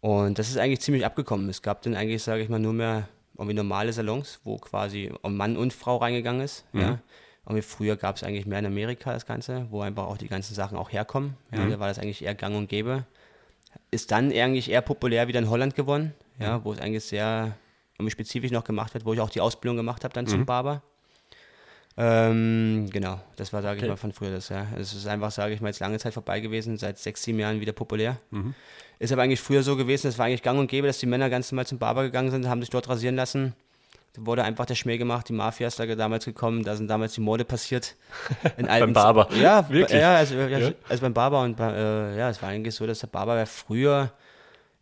Und 0.01 0.39
das 0.39 0.49
ist 0.49 0.57
eigentlich 0.57 0.79
ziemlich 0.79 1.05
abgekommen. 1.05 1.47
Es 1.47 1.61
gab 1.61 1.83
dann 1.83 1.93
eigentlich, 1.93 2.23
sage 2.23 2.41
ich 2.41 2.49
mal, 2.49 2.57
nur 2.57 2.73
mehr 2.73 3.07
irgendwie 3.37 3.53
normale 3.53 3.93
Salons, 3.93 4.39
wo 4.43 4.57
quasi 4.57 5.11
Mann 5.21 5.57
und 5.57 5.73
Frau 5.73 5.97
reingegangen 5.97 6.41
ist. 6.41 6.65
Mhm. 6.73 6.81
Ja 6.81 6.99
irgendwie 7.49 7.63
früher 7.63 7.95
gab 7.95 8.15
es 8.15 8.23
eigentlich 8.23 8.45
mehr 8.45 8.59
in 8.59 8.67
Amerika 8.67 9.11
das 9.11 9.25
Ganze, 9.25 9.65
wo 9.71 9.81
einfach 9.81 10.05
auch 10.05 10.17
die 10.17 10.27
ganzen 10.27 10.53
Sachen 10.53 10.77
auch 10.77 10.91
herkommen. 10.91 11.35
Ja, 11.51 11.61
mhm. 11.61 11.71
Da 11.71 11.79
war 11.79 11.87
das 11.87 11.97
eigentlich 11.97 12.23
eher 12.23 12.35
gang 12.35 12.55
und 12.55 12.69
gäbe. 12.69 13.05
Ist 13.89 14.11
dann 14.11 14.31
eigentlich 14.31 14.69
eher 14.69 14.81
populär 14.81 15.27
wieder 15.27 15.39
in 15.39 15.49
Holland 15.49 15.75
geworden, 15.75 16.13
ja, 16.39 16.59
mhm. 16.59 16.63
wo 16.63 16.73
es 16.73 16.79
eigentlich 16.79 17.03
sehr 17.03 17.55
spezifisch 18.07 18.51
noch 18.51 18.63
gemacht 18.63 18.93
wird, 18.93 19.03
wo 19.03 19.13
ich 19.13 19.19
auch 19.19 19.31
die 19.31 19.41
Ausbildung 19.41 19.77
gemacht 19.77 20.03
habe 20.03 20.13
dann 20.13 20.25
mhm. 20.25 20.29
zum 20.29 20.45
Barber. 20.45 20.83
Ähm, 21.97 22.87
genau, 22.91 23.19
das 23.35 23.51
war, 23.51 23.63
sage 23.63 23.77
okay. 23.77 23.85
ich 23.85 23.89
mal, 23.89 23.97
von 23.97 24.13
früher 24.13 24.31
das, 24.31 24.49
ja. 24.49 24.67
Es 24.77 24.93
ist 24.93 25.07
einfach, 25.07 25.31
sage 25.31 25.53
ich 25.53 25.59
mal, 25.59 25.67
jetzt 25.67 25.79
lange 25.79 25.97
Zeit 25.97 26.13
vorbei 26.13 26.39
gewesen, 26.39 26.77
seit 26.77 26.99
sechs, 26.99 27.23
sieben 27.23 27.39
Jahren 27.39 27.59
wieder 27.59 27.73
populär. 27.73 28.17
Mhm. 28.29 28.53
Ist 28.99 29.11
aber 29.11 29.23
eigentlich 29.23 29.41
früher 29.41 29.63
so 29.63 29.75
gewesen, 29.75 30.07
es 30.07 30.17
war 30.19 30.27
eigentlich 30.27 30.43
gang 30.43 30.59
und 30.59 30.67
gäbe, 30.67 30.85
dass 30.85 30.99
die 30.99 31.07
Männer 31.07 31.29
ganz 31.29 31.51
normal 31.51 31.65
zum 31.65 31.79
Barber 31.79 32.03
gegangen 32.03 32.29
sind, 32.29 32.47
haben 32.47 32.61
sich 32.61 32.69
dort 32.69 32.87
rasieren 32.87 33.15
lassen 33.15 33.55
wurde 34.25 34.43
einfach 34.43 34.65
der 34.65 34.75
Schmäh 34.75 34.97
gemacht, 34.97 35.29
die 35.29 35.33
Mafia 35.33 35.67
ist 35.67 35.79
da 35.79 35.85
damals 35.85 36.25
gekommen, 36.25 36.63
da 36.63 36.75
sind 36.75 36.87
damals 36.87 37.13
die 37.13 37.21
Morde 37.21 37.45
passiert. 37.45 37.95
In 38.57 38.65
beim 38.67 38.93
Barber. 38.93 39.29
Ja, 39.35 39.67
wirklich. 39.69 39.99
Ja, 39.99 40.15
also, 40.15 40.35
ja. 40.35 40.71
also 40.87 41.01
beim 41.01 41.13
Barber 41.13 41.41
und 41.41 41.59
äh, 41.59 42.17
ja, 42.17 42.29
es 42.29 42.41
war 42.41 42.49
eigentlich 42.49 42.75
so, 42.75 42.85
dass 42.87 42.99
der 42.99 43.07
Barber 43.07 43.37
ja 43.37 43.45
früher 43.45 44.11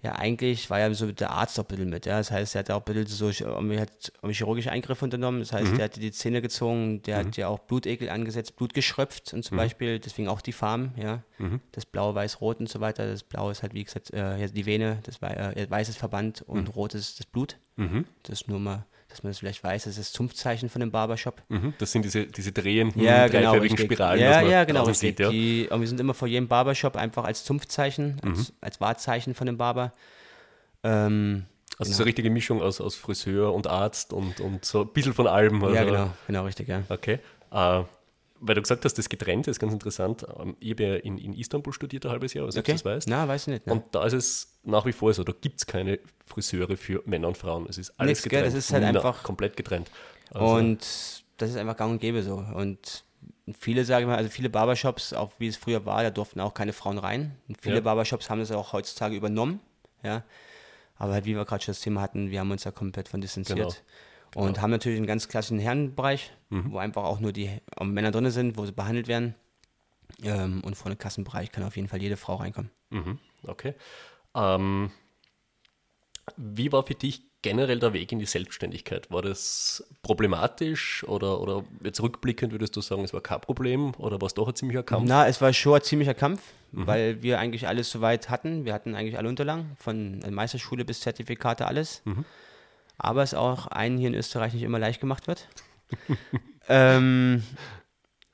ja 0.03 0.13
eigentlich 0.13 0.69
war 0.69 0.79
ja 0.79 0.93
so 0.93 1.11
der 1.11 1.31
Arzt 1.31 1.59
auch 1.59 1.63
ein 1.63 1.67
bisschen 1.67 1.89
mit. 1.89 2.05
Ja. 2.05 2.17
Das 2.17 2.31
heißt, 2.31 2.55
er 2.55 2.59
hat 2.59 2.71
auch 2.71 2.85
ein 2.85 2.93
bisschen 2.93 3.07
so 3.07 3.29
hat 3.29 4.11
chirurgische 4.31 4.71
Eingriffe 4.71 5.03
unternommen. 5.03 5.39
Das 5.39 5.51
heißt, 5.51 5.71
mhm. 5.71 5.75
der 5.75 5.85
hat 5.85 5.95
die 5.95 6.11
Zähne 6.11 6.41
gezogen, 6.41 7.01
der 7.03 7.17
mhm. 7.17 7.27
hat 7.27 7.37
ja 7.37 7.47
auch 7.47 7.59
Blutekel 7.59 8.09
angesetzt, 8.09 8.55
Blut 8.55 8.73
geschröpft 8.73 9.33
und 9.33 9.43
zum 9.43 9.55
mhm. 9.55 9.61
Beispiel, 9.61 9.99
deswegen 9.99 10.27
auch 10.27 10.41
die 10.41 10.53
Farben, 10.53 10.93
ja. 10.97 11.23
Mhm. 11.39 11.61
Das 11.71 11.85
Blau, 11.85 12.13
Weiß, 12.13 12.41
Rot 12.41 12.59
und 12.59 12.69
so 12.69 12.79
weiter. 12.79 13.07
Das 13.07 13.23
Blau 13.23 13.49
ist 13.49 13.63
halt, 13.63 13.73
wie 13.73 13.83
gesagt, 13.83 14.11
äh, 14.11 14.47
die 14.49 14.65
Vene, 14.65 14.99
das 15.03 15.21
äh, 15.21 15.69
weißes 15.69 15.97
Verband 15.97 16.41
und 16.43 16.67
mhm. 16.67 16.73
Rot 16.73 16.93
ist 16.93 17.19
das 17.19 17.25
Blut. 17.25 17.57
Mhm. 17.77 18.05
Das 18.23 18.41
ist 18.41 18.47
nur 18.47 18.59
mal 18.59 18.85
dass 19.09 19.23
man 19.23 19.31
es 19.31 19.39
vielleicht 19.39 19.63
weiß, 19.63 19.85
das 19.85 19.97
ist 19.97 19.99
das 19.99 20.11
Zunftzeichen 20.11 20.69
von 20.69 20.79
dem 20.81 20.91
Barbershop. 20.91 21.41
Mhm, 21.49 21.73
das 21.77 21.91
sind 21.91 22.03
diese, 22.03 22.25
diese 22.27 22.51
drehenden, 22.51 23.01
ja, 23.01 23.27
genau, 23.27 23.51
dreiförmigen 23.51 23.77
Spiralen, 23.77 24.21
ja, 24.21 24.41
ja, 24.41 24.63
genau, 24.63 24.91
sieht. 24.91 25.19
Ja. 25.19 25.29
Die, 25.29 25.67
und 25.69 25.79
wir 25.79 25.87
sind 25.87 25.99
immer 25.99 26.13
vor 26.13 26.27
jedem 26.27 26.47
Barbershop 26.47 26.95
einfach 26.95 27.23
als 27.23 27.43
Zunftzeichen, 27.43 28.17
als, 28.23 28.37
mhm. 28.37 28.55
als 28.61 28.81
Wahrzeichen 28.81 29.33
von 29.33 29.47
dem 29.47 29.57
Barber. 29.57 29.93
Ähm, 30.83 31.45
also 31.77 31.89
genau. 31.89 31.97
so 31.97 32.03
eine 32.03 32.07
richtige 32.07 32.29
Mischung 32.29 32.61
aus, 32.61 32.81
aus 32.81 32.95
Friseur 32.95 33.53
und 33.53 33.67
Arzt 33.67 34.11
und, 34.13 34.39
und 34.39 34.65
so 34.65 34.81
ein 34.81 34.89
bisschen 34.89 35.13
von 35.13 35.27
allem. 35.27 35.63
Also. 35.63 35.75
Ja, 35.75 35.83
genau, 35.83 36.09
genau, 36.27 36.45
richtig, 36.45 36.67
ja. 36.67 36.83
Okay. 36.89 37.19
Äh, 37.51 37.83
weil 38.39 38.55
du 38.55 38.61
gesagt 38.61 38.85
hast, 38.85 38.93
das 38.97 39.09
Getrennte 39.09 39.49
ist 39.51 39.59
ganz 39.59 39.73
interessant. 39.73 40.25
Ähm, 40.39 40.55
ich 40.59 40.71
habe 40.71 40.83
ja 40.83 40.95
in, 40.95 41.17
in 41.17 41.33
Istanbul 41.33 41.73
studiert 41.73 42.05
ein 42.05 42.11
halbes 42.11 42.33
Jahr, 42.33 42.45
also 42.45 42.59
Okay. 42.59 42.71
du 42.71 42.75
das 42.77 42.85
weißt. 42.85 43.07
Na, 43.09 43.27
weiß 43.27 43.43
ich 43.43 43.53
nicht. 43.53 43.67
Ne? 43.67 43.73
Und 43.73 43.83
da 43.93 44.05
ist 44.05 44.13
es 44.13 44.57
nach 44.63 44.85
wie 44.85 44.91
vor 44.91 45.13
so, 45.13 45.23
da 45.23 45.33
gibt 45.39 45.59
es 45.59 45.65
keine 45.65 45.99
Friseure 46.25 46.77
für 46.77 47.01
Männer 47.05 47.27
und 47.29 47.37
Frauen. 47.37 47.65
Es 47.69 47.77
ist 47.77 47.93
alles 47.99 48.21
gell? 48.21 48.29
getrennt. 48.29 48.47
Das 48.47 48.53
ist 48.65 48.71
halt 48.73 48.83
einfach- 48.83 49.23
komplett 49.23 49.55
getrennt. 49.57 49.89
Also, 50.31 50.45
Und 50.55 50.79
das 51.37 51.49
ist 51.51 51.57
einfach 51.57 51.77
gang 51.77 51.91
und 51.93 51.99
gäbe 51.99 52.21
so. 52.23 52.35
Und 52.35 53.03
viele, 53.59 53.85
sage 53.85 54.03
ich 54.03 54.07
mal, 54.07 54.17
also 54.17 54.29
viele 54.29 54.49
Barbershops, 54.49 55.13
auch 55.13 55.31
wie 55.39 55.47
es 55.47 55.55
früher 55.57 55.85
war, 55.85 56.03
da 56.03 56.09
durften 56.09 56.39
auch 56.41 56.53
keine 56.53 56.73
Frauen 56.73 56.97
rein. 56.97 57.37
Und 57.47 57.61
viele 57.61 57.75
Ja. 57.75 57.81
Barbershops 57.81 58.29
haben 58.29 58.39
das 58.39 58.51
auch 58.51 58.73
heutzutage 58.73 59.15
übernommen. 59.15 59.59
Ja. 60.03 60.23
Aber 60.97 61.13
halt, 61.13 61.25
wie 61.25 61.35
wir 61.35 61.45
gerade 61.45 61.63
schon 61.63 61.71
das 61.73 61.81
Thema 61.81 62.01
hatten, 62.01 62.31
wir 62.31 62.39
haben 62.39 62.51
uns 62.51 62.63
da 62.63 62.71
komplett 62.71 63.07
von 63.07 63.21
distanziert. 63.21 63.83
Und 64.43 64.61
haben 64.61 64.71
natürlich 64.71 64.97
einen 64.97 65.07
ganz 65.07 65.27
klassischen 65.27 65.59
Herrenbereich, 65.59 66.31
Mhm. 66.49 66.71
wo 66.71 66.77
einfach 66.77 67.03
auch 67.03 67.19
nur 67.19 67.33
die 67.33 67.45
äh, 67.79 67.83
Männer 67.83 68.11
drin 68.11 68.29
sind, 68.31 68.57
wo 68.57 68.65
sie 68.65 68.71
behandelt 68.71 69.07
werden. 69.07 69.35
Ähm, 70.23 70.61
und 70.63 70.75
vor 70.75 70.91
dem 70.91 70.97
Kassenbereich 70.97 71.51
kann 71.51 71.63
auf 71.63 71.75
jeden 71.75 71.87
Fall 71.87 72.01
jede 72.01 72.17
Frau 72.17 72.35
reinkommen. 72.35 72.71
Mhm, 72.89 73.19
okay. 73.45 73.73
Ähm, 74.35 74.91
wie 76.37 76.71
war 76.71 76.83
für 76.83 76.93
dich 76.95 77.23
generell 77.41 77.79
der 77.79 77.93
Weg 77.93 78.11
in 78.11 78.19
die 78.19 78.25
Selbstständigkeit? 78.25 79.09
War 79.11 79.21
das 79.21 79.83
problematisch 80.01 81.03
oder, 81.05 81.39
oder 81.41 81.63
jetzt 81.83 82.01
rückblickend 82.01 82.51
würdest 82.51 82.75
du 82.75 82.81
sagen, 82.81 83.03
es 83.03 83.13
war 83.13 83.21
kein 83.21 83.41
Problem 83.41 83.93
oder 83.97 84.19
war 84.21 84.25
es 84.27 84.33
doch 84.33 84.47
ein 84.47 84.55
ziemlicher 84.55 84.83
Kampf? 84.83 85.05
Na, 85.07 85.27
es 85.27 85.41
war 85.41 85.51
schon 85.53 85.75
ein 85.75 85.81
ziemlicher 85.81 86.13
Kampf, 86.13 86.41
weil 86.71 87.21
wir 87.21 87.39
eigentlich 87.39 87.67
alles 87.67 87.89
soweit 87.89 88.29
hatten. 88.29 88.65
Wir 88.65 88.73
hatten 88.73 88.95
eigentlich 88.95 89.17
alle 89.17 89.29
Unterlagen, 89.29 89.71
von 89.77 90.21
äh, 90.23 90.31
Meisterschule 90.31 90.83
bis 90.85 91.01
Zertifikate, 91.01 91.65
alles. 91.67 92.01
Aber 92.97 93.23
es 93.23 93.33
auch 93.33 93.67
einen 93.67 93.97
hier 93.97 94.07
in 94.07 94.15
Österreich 94.15 94.53
nicht 94.53 94.63
immer 94.63 94.79
leicht 94.79 94.99
gemacht 94.99 95.27
wird. 95.27 95.47
ähm, 96.67 97.43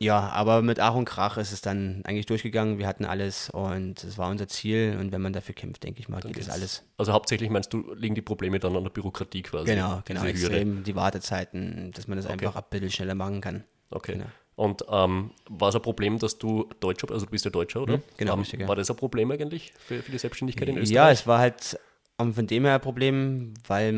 ja, 0.03 0.29
aber 0.29 0.61
mit 0.61 0.79
Ach 0.79 0.95
und 0.95 1.05
Krach 1.05 1.37
ist 1.37 1.53
es 1.53 1.61
dann 1.61 2.01
eigentlich 2.03 2.25
durchgegangen. 2.25 2.77
Wir 2.77 2.87
hatten 2.87 3.05
alles 3.05 3.49
und 3.49 4.03
es 4.03 4.17
war 4.17 4.29
unser 4.29 4.47
Ziel. 4.47 4.97
Und 4.99 5.11
wenn 5.11 5.21
man 5.21 5.31
dafür 5.31 5.55
kämpft, 5.55 5.83
denke 5.83 6.01
ich 6.01 6.09
mal, 6.09 6.21
geht 6.21 6.37
es 6.37 6.49
alles. 6.49 6.83
Also 6.97 7.13
hauptsächlich 7.13 7.49
meinst 7.49 7.71
du, 7.73 7.93
liegen 7.93 8.15
die 8.15 8.21
Probleme 8.21 8.59
dann 8.59 8.75
an 8.75 8.83
der 8.83 8.91
Bürokratie 8.91 9.43
quasi? 9.43 9.73
Genau, 9.73 10.01
genau, 10.05 10.23
extrem. 10.25 10.83
Die 10.83 10.95
Wartezeiten, 10.95 11.91
dass 11.93 12.07
man 12.07 12.17
das 12.17 12.25
einfach 12.25 12.55
ein 12.55 12.63
bisschen 12.69 12.91
schneller 12.91 13.15
machen 13.15 13.39
kann. 13.39 13.63
Okay. 13.91 14.13
Genau. 14.13 14.25
Und 14.55 14.83
ähm, 14.89 15.31
war 15.49 15.69
es 15.69 15.75
ein 15.75 15.81
Problem, 15.81 16.19
dass 16.19 16.37
du 16.37 16.69
Deutscher, 16.79 17.09
also 17.09 17.25
du 17.25 17.31
bist 17.31 17.45
ja 17.45 17.51
Deutscher, 17.51 17.81
oder? 17.81 18.01
genau, 18.17 18.33
ähm, 18.33 18.39
richtig, 18.39 18.59
ja. 18.59 18.67
War 18.67 18.75
das 18.75 18.89
ein 18.89 18.95
Problem 18.95 19.31
eigentlich 19.31 19.73
für, 19.79 20.03
für 20.03 20.11
die 20.11 20.19
Selbstständigkeit 20.19 20.69
in 20.69 20.77
Österreich? 20.77 20.95
Ja, 20.95 21.11
es 21.11 21.25
war 21.25 21.39
halt 21.39 21.79
ähm, 22.23 22.33
von 22.33 22.47
dem 22.47 22.65
her 22.65 22.75
ein 22.75 22.81
Problem, 22.81 23.53
weil, 23.67 23.93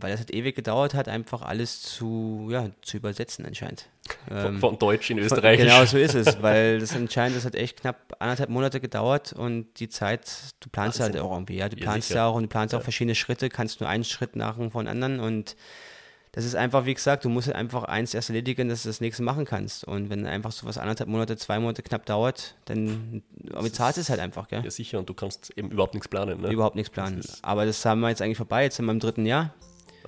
weil 0.00 0.12
es 0.12 0.18
halt 0.20 0.32
ewig 0.34 0.54
gedauert 0.54 0.94
hat, 0.94 1.08
einfach 1.08 1.42
alles 1.42 1.82
zu, 1.82 2.48
ja, 2.50 2.68
zu 2.82 2.96
übersetzen 2.98 3.46
anscheinend. 3.46 3.88
von, 4.28 4.58
von 4.58 4.78
Deutsch 4.78 5.10
in 5.10 5.18
Österreich. 5.18 5.58
Genau 5.58 5.84
so 5.84 5.96
ist 5.98 6.14
es, 6.14 6.40
weil 6.42 6.80
das 6.80 6.94
anscheinend, 6.94 7.36
das 7.36 7.44
hat 7.44 7.54
echt 7.54 7.80
knapp 7.80 8.16
anderthalb 8.18 8.50
Monate 8.50 8.80
gedauert 8.80 9.32
und 9.32 9.66
die 9.80 9.88
Zeit, 9.88 10.30
du 10.60 10.68
planst 10.68 11.00
halt 11.00 11.16
auch 11.18 11.32
irgendwie, 11.32 11.56
ja, 11.56 11.68
du 11.68 11.76
Ja, 11.76 11.84
planst 11.84 12.08
sicher. 12.08 12.20
ja 12.20 12.26
auch 12.26 12.34
und 12.34 12.42
du 12.44 12.48
planst 12.48 12.74
auch 12.74 12.82
verschiedene 12.82 13.14
Schritte, 13.14 13.48
kannst 13.48 13.80
nur 13.80 13.88
einen 13.88 14.04
Schritt 14.04 14.36
nach 14.36 14.56
dem 14.56 14.70
von 14.70 14.88
anderen 14.88 15.20
und 15.20 15.56
das 16.34 16.46
ist 16.46 16.54
einfach, 16.54 16.86
wie 16.86 16.94
gesagt, 16.94 17.26
du 17.26 17.28
musst 17.28 17.48
halt 17.48 17.56
einfach 17.56 17.84
eins 17.84 18.14
erst 18.14 18.30
erledigen, 18.30 18.70
dass 18.70 18.84
du 18.84 18.88
das 18.88 19.02
nächste 19.02 19.22
machen 19.22 19.44
kannst 19.44 19.84
und 19.84 20.08
wenn 20.08 20.26
einfach 20.26 20.50
sowas 20.50 20.78
anderthalb 20.78 21.10
Monate, 21.10 21.36
zwei 21.36 21.58
Monate 21.58 21.82
knapp 21.82 22.06
dauert, 22.06 22.54
dann 22.64 23.22
aber 23.52 23.70
zahlst 23.70 23.98
es 23.98 24.08
halt 24.08 24.18
einfach, 24.18 24.48
gell? 24.48 24.64
Ja, 24.64 24.70
sicher, 24.70 24.98
und 24.98 25.08
du 25.10 25.14
kannst 25.14 25.50
eben 25.56 25.70
überhaupt 25.70 25.92
nichts 25.92 26.08
planen. 26.08 26.40
Ne? 26.40 26.50
Überhaupt 26.50 26.74
nichts 26.74 26.90
planen. 26.90 27.20
Aber 27.42 27.66
das 27.66 27.84
haben 27.84 28.00
wir 28.00 28.08
jetzt 28.08 28.22
eigentlich 28.22 28.38
vorbei, 28.38 28.64
jetzt 28.64 28.76
sind 28.76 28.86
wir 28.86 28.92
im 28.92 29.00
dritten 29.00 29.26
Jahr. 29.26 29.52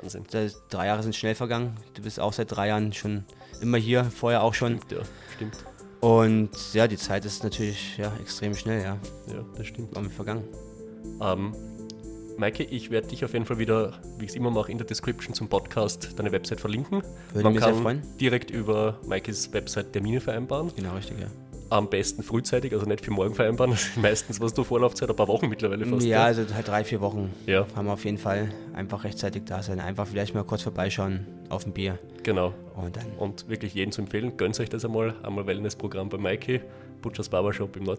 Wahnsinn. 0.01 0.25
Das, 0.31 0.57
drei 0.71 0.87
Jahre 0.87 1.03
sind 1.03 1.15
schnell 1.15 1.35
vergangen. 1.35 1.77
Du 1.93 2.03
bist 2.03 2.19
auch 2.19 2.33
seit 2.33 2.51
drei 2.51 2.69
Jahren 2.69 2.93
schon 2.95 3.25
immer 3.61 3.77
hier, 3.77 4.05
vorher 4.05 4.43
auch 4.43 4.55
schon. 4.55 4.81
Ja, 4.91 4.99
stimmt. 5.35 5.57
Und 6.01 6.51
ja, 6.73 6.87
die 6.87 6.97
Zeit 6.97 7.25
ist 7.25 7.45
natürlich 7.45 7.97
ja, 7.99 8.13
extrem 8.21 8.55
schnell, 8.55 8.83
ja. 8.83 8.99
Ja, 9.27 9.45
das 9.57 9.67
stimmt. 9.67 9.95
War 9.95 10.03
mir 10.03 10.11
vergangen. 10.11 10.45
Ähm, 11.21 11.55
Maike, 12.37 12.65
ich 12.65 12.91
werde 12.91 13.09
dich 13.09 13.25
auf 13.25 13.33
jeden 13.33 13.45
Fall 13.45 13.59
wieder, 13.59 13.93
wie 14.19 14.25
ich 14.25 14.31
es 14.31 14.37
immer 14.37 14.51
mache, 14.51 14.71
in 14.73 14.79
der 14.79 14.87
Description 14.87 15.35
zum 15.35 15.49
Podcast 15.49 16.19
deine 16.19 16.33
Website 16.33 16.61
verlinken. 16.61 17.03
Würde 17.33 17.45
Man 17.45 17.53
mich 17.53 17.63
sehr 17.63 17.73
kann 17.73 17.83
freuen. 17.83 18.03
direkt 18.21 18.51
über 18.51 18.99
Maikes 19.07 19.53
Website 19.53 19.93
Termine 19.93 20.21
vereinbaren. 20.21 20.73
Genau, 20.75 20.95
richtig, 20.95 21.21
ja. 21.21 21.27
Am 21.71 21.89
besten 21.89 22.23
frühzeitig, 22.23 22.73
also 22.73 22.87
nicht 22.87 23.05
für 23.05 23.11
morgen 23.11 23.35
vereinbaren. 23.35 23.71
Das 23.73 23.85
ist 23.85 23.97
meistens 23.97 24.41
was 24.41 24.53
du 24.53 24.65
Vorlaufzeit, 24.65 25.09
ein 25.09 25.17
paar 25.17 25.29
Wochen 25.29 25.49
mittlerweile 25.49 25.87
fast. 25.87 26.05
Ja, 26.05 26.25
also 26.25 26.43
halt 26.53 26.67
drei, 26.67 26.85
vier 26.85 27.01
Wochen 27.01 27.31
Ja. 27.47 27.67
haben 27.77 27.87
wir 27.87 27.93
auf 27.93 28.05
jeden 28.05 28.19
Fall 28.19 28.49
einfach 28.75 29.05
rechtzeitig 29.05 29.45
da 29.47 29.63
sein. 29.63 29.79
Einfach 29.81 30.07
vielleicht 30.07 30.35
mal 30.35 30.45
kurz 30.45 30.63
vorbeischauen 30.63 31.27
auf 31.51 31.67
ein 31.67 31.73
Bier 31.73 31.99
genau. 32.23 32.53
und 32.77 32.97
dann. 32.97 33.07
Und 33.17 33.49
wirklich 33.49 33.75
jeden 33.75 33.93
zu 33.93 34.03
empfehlen, 34.03 34.37
gönnt 34.37 34.59
euch 34.59 34.69
das 34.69 34.85
einmal. 34.85 35.15
Einmal 35.23 35.47
Wellnessprogramm 35.47 36.09
bei 36.09 36.19
Maike, 36.19 36.61
Butchers 37.01 37.29
Barbershop 37.29 37.77
im 37.77 37.89
äh, 37.89 37.97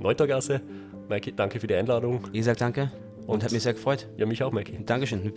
Neutergasse. 0.00 0.60
Maike, 1.08 1.32
danke 1.32 1.60
für 1.60 1.66
die 1.66 1.74
Einladung. 1.74 2.20
Wie 2.32 2.38
gesagt, 2.38 2.60
danke 2.60 2.90
und, 3.26 3.34
Und- 3.34 3.44
hat 3.44 3.52
mich 3.52 3.62
sehr 3.62 3.74
gefreut. 3.74 4.08
Ja, 4.16 4.26
mich 4.26 4.42
auch, 4.42 4.52
Maike. 4.52 4.72
Dankeschön. 4.84 5.32